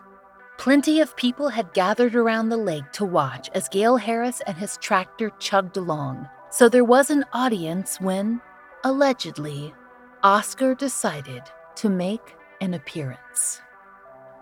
Plenty 0.62 1.02
of 1.02 1.16
people 1.16 1.50
had 1.50 1.74
gathered 1.74 2.14
around 2.14 2.50
the 2.50 2.56
lake 2.56 2.92
to 2.92 3.04
watch 3.04 3.50
as 3.56 3.68
Gale 3.68 3.98
Harris 3.98 4.42
and 4.46 4.56
his 4.56 4.78
tractor 4.78 5.32
chugged 5.40 5.76
along, 5.76 6.30
so 6.52 6.70
there 6.70 6.84
was 6.84 7.10
an 7.10 7.26
audience 7.34 8.00
when, 8.00 8.40
allegedly, 8.84 9.74
Oscar 10.22 10.76
decided 10.76 11.42
to 11.78 11.90
make 11.90 12.36
an 12.62 12.76
appearance. 12.76 13.60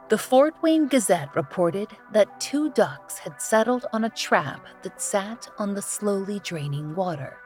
The 0.09 0.17
Fort 0.17 0.55
Wayne 0.61 0.89
Gazette 0.89 1.33
reported 1.37 1.87
that 2.11 2.41
two 2.41 2.69
ducks 2.71 3.17
had 3.17 3.41
settled 3.41 3.85
on 3.93 4.03
a 4.03 4.09
trap 4.09 4.67
that 4.81 5.01
sat 5.01 5.47
on 5.57 5.73
the 5.73 5.81
slowly 5.81 6.39
draining 6.39 6.95
water. 6.95 7.37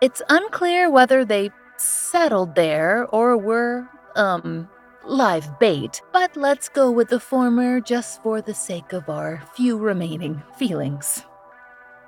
It's 0.00 0.20
unclear 0.30 0.90
whether 0.90 1.24
they 1.24 1.50
settled 1.76 2.56
there 2.56 3.06
or 3.12 3.36
were, 3.36 3.88
um, 4.16 4.68
live 5.06 5.58
bait, 5.58 6.02
but 6.12 6.36
let's 6.36 6.68
go 6.68 6.90
with 6.90 7.08
the 7.08 7.20
former 7.20 7.80
just 7.80 8.22
for 8.22 8.40
the 8.40 8.54
sake 8.54 8.92
of 8.92 9.08
our 9.08 9.42
few 9.54 9.78
remaining 9.78 10.42
feelings. 10.56 11.24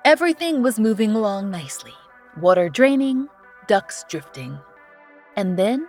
Everything 0.04 0.62
was 0.62 0.80
moving 0.80 1.12
along 1.12 1.50
nicely 1.50 1.94
water 2.40 2.68
draining, 2.68 3.28
ducks 3.66 4.04
drifting. 4.08 4.58
And 5.36 5.58
then, 5.58 5.88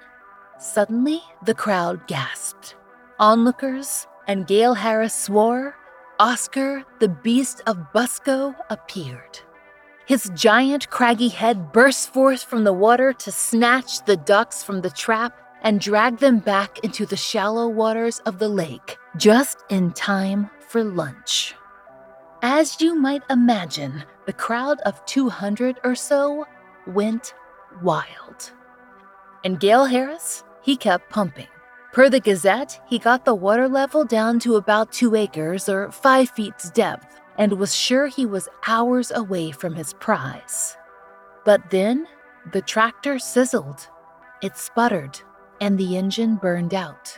suddenly, 0.59 1.21
the 1.45 1.53
crowd 1.53 2.07
gasped. 2.07 2.75
Onlookers 3.19 4.07
and 4.27 4.47
Gale 4.47 4.73
Harris 4.73 5.13
swore 5.13 5.75
Oscar, 6.19 6.83
the 6.99 7.07
beast 7.07 7.61
of 7.65 7.77
Busco, 7.93 8.55
appeared. 8.69 9.39
His 10.05 10.31
giant, 10.35 10.89
craggy 10.89 11.29
head 11.29 11.71
burst 11.71 12.11
forth 12.11 12.43
from 12.43 12.63
the 12.63 12.73
water 12.73 13.13
to 13.13 13.31
snatch 13.31 14.03
the 14.05 14.17
ducks 14.17 14.63
from 14.63 14.81
the 14.81 14.89
trap 14.89 15.48
and 15.61 15.79
drag 15.79 16.17
them 16.17 16.39
back 16.39 16.79
into 16.79 17.05
the 17.05 17.17
shallow 17.17 17.67
waters 17.67 18.19
of 18.19 18.39
the 18.39 18.49
lake, 18.49 18.97
just 19.17 19.63
in 19.69 19.91
time 19.91 20.49
for 20.67 20.83
lunch. 20.83 21.55
As 22.41 22.79
you 22.79 22.95
might 22.95 23.23
imagine, 23.29 24.03
the 24.25 24.33
crowd 24.33 24.79
of 24.81 25.05
200 25.05 25.79
or 25.83 25.95
so 25.95 26.45
went 26.87 27.33
wild. 27.81 28.51
And 29.43 29.59
Gale 29.59 29.85
Harris, 29.85 30.43
he 30.61 30.77
kept 30.77 31.09
pumping. 31.09 31.47
Per 31.91 32.09
the 32.09 32.19
Gazette, 32.19 32.79
he 32.87 32.99
got 32.99 33.25
the 33.25 33.35
water 33.35 33.67
level 33.67 34.05
down 34.05 34.39
to 34.39 34.55
about 34.55 34.91
two 34.91 35.15
acres 35.15 35.67
or 35.67 35.91
five 35.91 36.29
feet's 36.29 36.69
depth 36.69 37.19
and 37.37 37.53
was 37.53 37.75
sure 37.75 38.07
he 38.07 38.25
was 38.25 38.49
hours 38.67 39.11
away 39.11 39.51
from 39.51 39.73
his 39.73 39.93
prize. 39.93 40.77
But 41.45 41.69
then 41.71 42.05
the 42.51 42.61
tractor 42.61 43.17
sizzled, 43.17 43.87
it 44.43 44.57
sputtered, 44.57 45.19
and 45.61 45.77
the 45.77 45.97
engine 45.97 46.35
burned 46.35 46.73
out. 46.73 47.17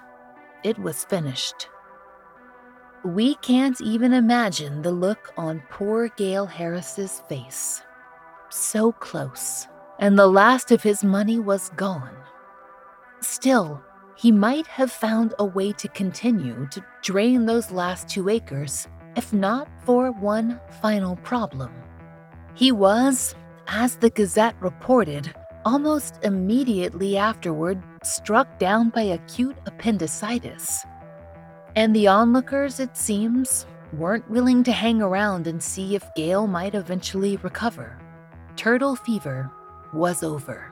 It 0.64 0.78
was 0.80 1.06
finished. 1.06 1.68
We 3.04 3.36
can't 3.36 3.82
even 3.82 4.14
imagine 4.14 4.82
the 4.82 4.92
look 4.92 5.34
on 5.38 5.64
poor 5.72 6.10
Gale 6.10 6.46
Harris's 6.46 7.22
face. 7.28 7.82
So 8.50 8.92
close, 8.92 9.68
and 10.00 10.20
the 10.20 10.28
last 10.28 10.72
of 10.72 10.84
his 10.84 11.04
money 11.04 11.40
was 11.40 11.72
gone. 11.78 12.16
Still, 13.22 13.82
he 14.16 14.32
might 14.32 14.68
have 14.68 14.92
found 14.92 15.34
a 15.40 15.46
way 15.46 15.72
to 15.74 15.88
continue 15.88 16.68
to 16.72 16.86
drain 17.02 17.46
those 17.46 17.72
last 17.72 18.08
two 18.08 18.30
acres, 18.30 18.88
if 19.16 19.34
not 19.34 19.68
for 19.84 20.12
one 20.12 20.60
final 20.82 21.16
problem. 21.18 21.72
He 22.54 22.72
was, 22.72 23.34
as 23.68 23.96
the 23.96 24.12
Gazette 24.12 24.62
reported, 24.62 25.34
almost 25.66 26.20
immediately 26.24 27.18
afterward 27.18 27.82
struck 28.04 28.60
down 28.60 28.90
by 28.90 29.02
acute 29.02 29.58
appendicitis. 29.66 30.86
And 31.76 31.96
the 31.96 32.08
onlookers, 32.08 32.80
it 32.80 32.98
seems, 32.98 33.66
weren't 33.94 34.30
willing 34.30 34.64
to 34.64 34.72
hang 34.72 35.02
around 35.02 35.48
and 35.48 35.62
see 35.62 35.96
if 35.96 36.14
Gale 36.16 36.48
might 36.48 36.76
eventually 36.76 37.38
recover. 37.38 38.00
Turtle 38.56 38.96
fever 38.96 39.50
was 39.94 40.24
over. 40.24 40.72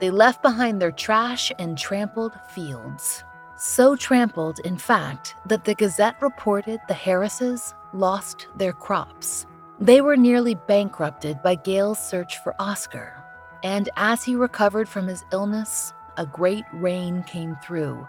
They 0.00 0.10
left 0.10 0.42
behind 0.42 0.80
their 0.80 0.92
trash 0.92 1.50
and 1.58 1.78
trampled 1.78 2.32
fields. 2.50 3.24
So 3.58 3.96
trampled, 3.96 4.58
in 4.60 4.76
fact, 4.76 5.34
that 5.46 5.64
the 5.64 5.74
Gazette 5.74 6.20
reported 6.20 6.80
the 6.88 6.94
Harrises 6.94 7.72
lost 7.94 8.48
their 8.56 8.74
crops. 8.74 9.46
They 9.80 10.00
were 10.00 10.16
nearly 10.16 10.54
bankrupted 10.54 11.42
by 11.42 11.54
Gale's 11.54 11.98
search 11.98 12.38
for 12.38 12.54
Oscar. 12.58 13.22
And 13.62 13.88
as 13.96 14.22
he 14.22 14.36
recovered 14.36 14.88
from 14.88 15.06
his 15.06 15.24
illness, 15.32 15.94
a 16.16 16.26
great 16.26 16.64
rain 16.72 17.22
came 17.24 17.56
through. 17.62 18.06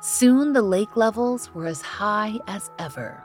Soon 0.00 0.52
the 0.52 0.62
lake 0.62 0.96
levels 0.96 1.54
were 1.54 1.66
as 1.66 1.82
high 1.82 2.38
as 2.46 2.70
ever. 2.78 3.22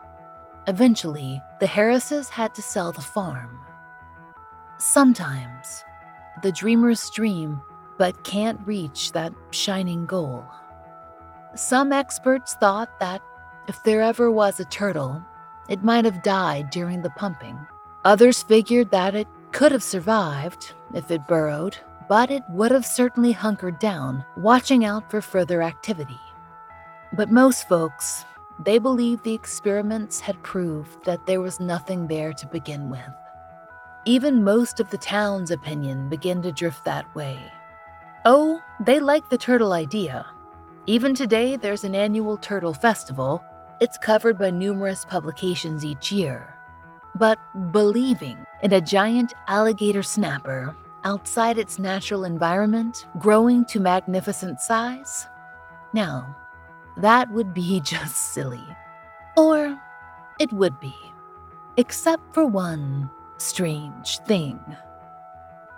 Eventually, 0.67 1.41
the 1.59 1.67
Harrises 1.67 2.29
had 2.29 2.53
to 2.55 2.61
sell 2.61 2.91
the 2.91 3.01
farm. 3.01 3.59
Sometimes, 4.77 5.83
the 6.43 6.51
dreamers 6.51 7.09
dream 7.11 7.61
but 7.97 8.23
can't 8.23 8.59
reach 8.65 9.13
that 9.13 9.33
shining 9.51 10.05
goal. 10.05 10.43
Some 11.55 11.93
experts 11.93 12.55
thought 12.55 12.99
that 12.99 13.21
if 13.67 13.81
there 13.83 14.01
ever 14.01 14.29
was 14.29 14.59
a 14.59 14.65
turtle, 14.65 15.23
it 15.69 15.83
might 15.83 16.03
have 16.03 16.23
died 16.23 16.69
during 16.69 17.01
the 17.01 17.09
pumping. 17.11 17.57
Others 18.03 18.43
figured 18.43 18.91
that 18.91 19.15
it 19.15 19.27
could 19.51 19.71
have 19.71 19.81
survived 19.81 20.73
if 20.93 21.09
it 21.09 21.25
burrowed, 21.27 21.77
but 22.07 22.29
it 22.31 22.43
would 22.49 22.71
have 22.71 22.85
certainly 22.85 23.31
hunkered 23.31 23.79
down, 23.79 24.23
watching 24.37 24.85
out 24.85 25.09
for 25.09 25.21
further 25.21 25.61
activity. 25.61 26.19
But 27.13 27.31
most 27.31 27.67
folks, 27.67 28.25
they 28.59 28.77
believed 28.77 29.23
the 29.23 29.33
experiments 29.33 30.19
had 30.19 30.41
proved 30.43 31.03
that 31.05 31.25
there 31.25 31.41
was 31.41 31.59
nothing 31.59 32.07
there 32.07 32.33
to 32.33 32.47
begin 32.47 32.89
with. 32.89 33.01
Even 34.05 34.43
most 34.43 34.79
of 34.79 34.89
the 34.89 34.97
town's 34.97 35.51
opinion 35.51 36.09
began 36.09 36.41
to 36.43 36.51
drift 36.51 36.85
that 36.85 37.13
way. 37.15 37.39
Oh, 38.23 38.61
they 38.79 38.99
like 38.99 39.29
the 39.29 39.37
turtle 39.37 39.73
idea. 39.73 40.25
Even 40.87 41.15
today, 41.15 41.55
there's 41.55 41.83
an 41.83 41.95
annual 41.95 42.37
turtle 42.37 42.73
festival. 42.73 43.43
It's 43.81 43.97
covered 43.97 44.37
by 44.37 44.51
numerous 44.51 45.05
publications 45.05 45.83
each 45.83 46.11
year. 46.11 46.53
But 47.15 47.39
believing 47.71 48.37
in 48.61 48.73
a 48.73 48.81
giant 48.81 49.33
alligator 49.47 50.03
snapper 50.03 50.75
outside 51.05 51.57
its 51.57 51.79
natural 51.79 52.25
environment, 52.25 53.07
growing 53.19 53.63
to 53.65 53.79
magnificent 53.79 54.59
size? 54.59 55.27
Now, 55.93 56.35
that 56.97 57.31
would 57.31 57.53
be 57.53 57.79
just 57.83 58.33
silly. 58.33 58.65
Or 59.37 59.79
it 60.39 60.51
would 60.51 60.79
be. 60.79 60.95
Except 61.77 62.33
for 62.33 62.45
one 62.45 63.09
strange 63.37 64.19
thing. 64.19 64.59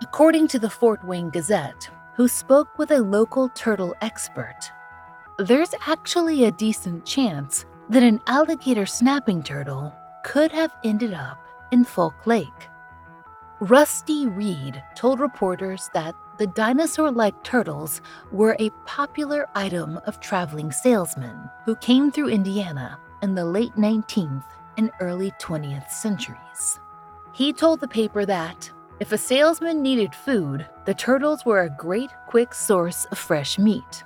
According 0.02 0.48
to 0.48 0.58
the 0.58 0.70
Fort 0.70 1.04
Wayne 1.04 1.30
Gazette, 1.30 1.90
who 2.14 2.26
spoke 2.26 2.78
with 2.78 2.90
a 2.90 2.98
local 2.98 3.48
turtle 3.50 3.94
expert. 4.00 4.72
There's 5.38 5.74
actually 5.86 6.44
a 6.44 6.50
decent 6.50 7.04
chance 7.04 7.64
that 7.90 8.02
an 8.02 8.20
alligator 8.26 8.86
snapping 8.86 9.42
turtle 9.42 9.94
could 10.24 10.50
have 10.50 10.74
ended 10.82 11.14
up 11.14 11.38
in 11.70 11.84
Fulk 11.84 12.26
Lake. 12.26 12.68
Rusty 13.60 14.28
Reed 14.28 14.80
told 14.94 15.18
reporters 15.18 15.90
that 15.92 16.14
the 16.38 16.46
dinosaur 16.46 17.10
like 17.10 17.42
turtles 17.42 18.00
were 18.30 18.54
a 18.60 18.70
popular 18.86 19.48
item 19.56 19.98
of 20.06 20.20
traveling 20.20 20.70
salesmen 20.70 21.50
who 21.64 21.74
came 21.74 22.12
through 22.12 22.28
Indiana 22.28 23.00
in 23.20 23.34
the 23.34 23.44
late 23.44 23.74
19th 23.74 24.44
and 24.76 24.92
early 25.00 25.32
20th 25.40 25.90
centuries. 25.90 26.78
He 27.32 27.52
told 27.52 27.80
the 27.80 27.88
paper 27.88 28.24
that 28.26 28.70
if 29.00 29.10
a 29.10 29.18
salesman 29.18 29.82
needed 29.82 30.14
food, 30.14 30.64
the 30.84 30.94
turtles 30.94 31.44
were 31.44 31.62
a 31.62 31.70
great 31.70 32.10
quick 32.28 32.54
source 32.54 33.06
of 33.06 33.18
fresh 33.18 33.58
meat. 33.58 34.04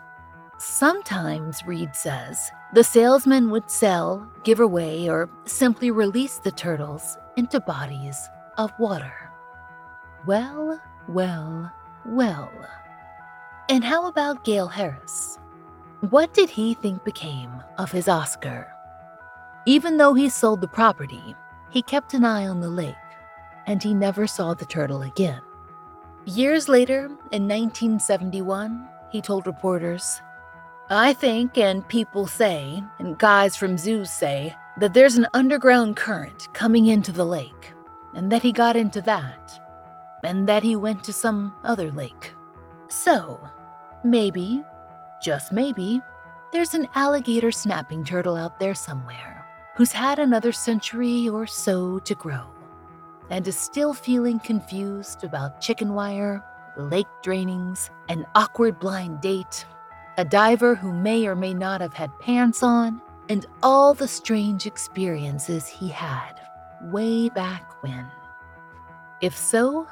Sometimes, 0.56 1.62
Reed 1.66 1.94
says, 1.94 2.50
the 2.72 2.84
salesman 2.84 3.50
would 3.50 3.70
sell, 3.70 4.26
give 4.44 4.60
away, 4.60 5.10
or 5.10 5.28
simply 5.44 5.90
release 5.90 6.38
the 6.38 6.52
turtles 6.52 7.18
into 7.36 7.60
bodies 7.60 8.30
of 8.56 8.72
water. 8.78 9.21
Well, 10.26 10.80
well, 11.08 11.72
well. 12.06 12.52
And 13.68 13.82
how 13.82 14.06
about 14.06 14.44
Gale 14.44 14.68
Harris? 14.68 15.38
What 16.10 16.34
did 16.34 16.50
he 16.50 16.74
think 16.74 17.04
became 17.04 17.50
of 17.78 17.90
his 17.90 18.08
Oscar? 18.08 18.72
Even 19.66 19.96
though 19.96 20.14
he 20.14 20.28
sold 20.28 20.60
the 20.60 20.68
property, 20.68 21.34
he 21.70 21.82
kept 21.82 22.14
an 22.14 22.24
eye 22.24 22.46
on 22.46 22.60
the 22.60 22.68
lake 22.68 22.94
and 23.66 23.82
he 23.82 23.94
never 23.94 24.26
saw 24.26 24.54
the 24.54 24.66
turtle 24.66 25.02
again. 25.02 25.40
Years 26.24 26.68
later, 26.68 27.06
in 27.30 27.48
1971, 27.48 28.88
he 29.10 29.20
told 29.20 29.46
reporters, 29.46 30.20
I 30.90 31.12
think, 31.12 31.58
and 31.58 31.86
people 31.88 32.26
say, 32.26 32.82
and 32.98 33.18
guys 33.18 33.56
from 33.56 33.78
zoos 33.78 34.10
say, 34.10 34.54
that 34.78 34.94
there's 34.94 35.16
an 35.16 35.26
underground 35.34 35.96
current 35.96 36.48
coming 36.52 36.86
into 36.86 37.12
the 37.12 37.24
lake, 37.26 37.72
and 38.14 38.30
that 38.32 38.42
he 38.42 38.52
got 38.52 38.76
into 38.76 39.00
that, 39.02 39.61
and 40.22 40.48
that 40.48 40.62
he 40.62 40.76
went 40.76 41.02
to 41.04 41.12
some 41.12 41.54
other 41.64 41.90
lake. 41.90 42.32
So, 42.88 43.40
maybe, 44.04 44.62
just 45.22 45.52
maybe, 45.52 46.00
there's 46.52 46.74
an 46.74 46.88
alligator 46.94 47.50
snapping 47.50 48.04
turtle 48.04 48.36
out 48.36 48.60
there 48.60 48.74
somewhere 48.74 49.46
who's 49.76 49.92
had 49.92 50.18
another 50.18 50.52
century 50.52 51.28
or 51.28 51.46
so 51.46 51.98
to 52.00 52.14
grow 52.14 52.46
and 53.30 53.48
is 53.48 53.56
still 53.56 53.94
feeling 53.94 54.38
confused 54.38 55.24
about 55.24 55.60
chicken 55.60 55.94
wire, 55.94 56.44
lake 56.76 57.06
drainings, 57.24 57.88
an 58.08 58.26
awkward 58.34 58.78
blind 58.78 59.20
date, 59.22 59.64
a 60.18 60.24
diver 60.24 60.74
who 60.74 60.92
may 60.92 61.26
or 61.26 61.34
may 61.34 61.54
not 61.54 61.80
have 61.80 61.94
had 61.94 62.10
pants 62.20 62.62
on, 62.62 63.00
and 63.30 63.46
all 63.62 63.94
the 63.94 64.08
strange 64.08 64.66
experiences 64.66 65.66
he 65.66 65.88
had 65.88 66.34
way 66.82 67.30
back 67.30 67.82
when. 67.82 68.06
If 69.22 69.36
so, 69.36 69.86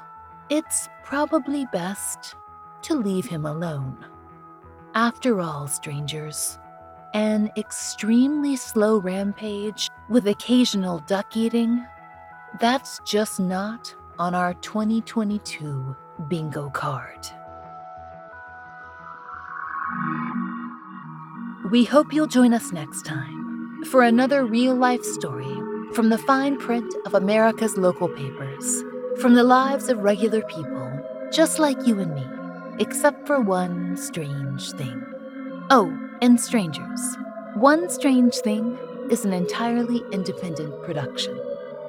it's 0.51 0.89
probably 1.05 1.65
best 1.73 2.35
to 2.83 2.95
leave 2.95 3.25
him 3.25 3.47
alone. 3.47 3.97
After 4.95 5.41
all, 5.41 5.69
strangers, 5.69 6.59
an 7.15 7.53
extremely 7.57 8.57
slow 8.57 8.99
rampage 8.99 9.89
with 10.09 10.27
occasional 10.27 10.99
duck 11.07 11.37
eating, 11.37 11.87
that's 12.59 13.01
just 13.07 13.39
not 13.39 13.95
on 14.19 14.35
our 14.35 14.55
2022 14.55 15.97
bingo 16.29 16.69
card. 16.71 17.29
We 21.71 21.85
hope 21.85 22.13
you'll 22.13 22.27
join 22.27 22.53
us 22.53 22.73
next 22.73 23.07
time 23.07 23.85
for 23.85 24.03
another 24.03 24.45
real 24.45 24.75
life 24.75 25.05
story 25.05 25.55
from 25.95 26.09
the 26.09 26.19
fine 26.19 26.57
print 26.59 26.93
of 27.07 27.15
America's 27.15 27.77
local 27.77 28.09
papers, 28.09 28.83
from 29.19 29.35
the 29.35 29.45
lives 29.45 29.89
of 29.89 29.99
regular 29.99 30.43
people, 30.43 30.91
just 31.33 31.59
like 31.59 31.87
you 31.87 31.99
and 31.99 32.15
me, 32.15 32.27
except 32.79 33.27
for 33.27 33.41
one 33.41 33.97
strange 33.97 34.73
thing. 34.73 35.05
Oh, 35.71 35.97
and 36.23 36.41
strangers. 36.41 37.17
One 37.55 37.89
Strange 37.91 38.35
Thing 38.37 38.79
is 39.11 39.25
an 39.25 39.33
entirely 39.33 40.03
independent 40.13 40.83
production. 40.83 41.39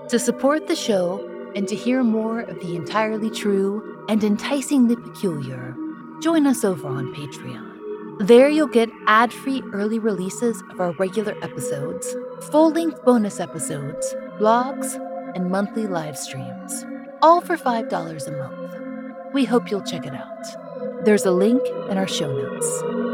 To 0.10 0.20
support 0.20 0.68
the 0.68 0.76
show 0.76 1.28
and 1.56 1.68
to 1.68 1.76
hear 1.76 2.04
more 2.04 2.42
of 2.42 2.60
the 2.60 2.76
entirely 2.76 3.30
true 3.30 4.06
and 4.10 4.24
enticingly 4.24 4.96
peculiar, 4.96 5.76
join 6.22 6.48
us 6.48 6.64
over 6.64 6.88
on 6.88 7.14
Patreon. 7.14 8.28
There 8.28 8.50
you'll 8.50 8.68
get 8.68 8.90
ad 9.08 9.32
free 9.32 9.64
early 9.74 10.00
releases 10.00 10.62
of 10.72 10.80
our 10.80 10.92
regular 10.94 11.36
episodes, 11.42 12.16
full 12.52 12.72
length 12.72 13.04
bonus 13.04 13.40
episodes, 13.40 14.14
blogs, 14.40 14.96
and 15.36 15.50
monthly 15.50 15.88
live 15.88 16.18
streams, 16.18 16.86
all 17.22 17.42
for 17.42 17.56
$5 17.58 18.28
a 18.28 18.32
month. 18.32 19.34
We 19.34 19.46
hope 19.46 19.70
you'll 19.70 19.82
check 19.82 20.06
it 20.06 20.14
out. 20.14 21.06
There's 21.06 21.26
a 21.26 21.32
link 21.32 21.62
in 21.90 21.98
our 21.98 22.08
show 22.08 22.32
notes. 22.32 23.11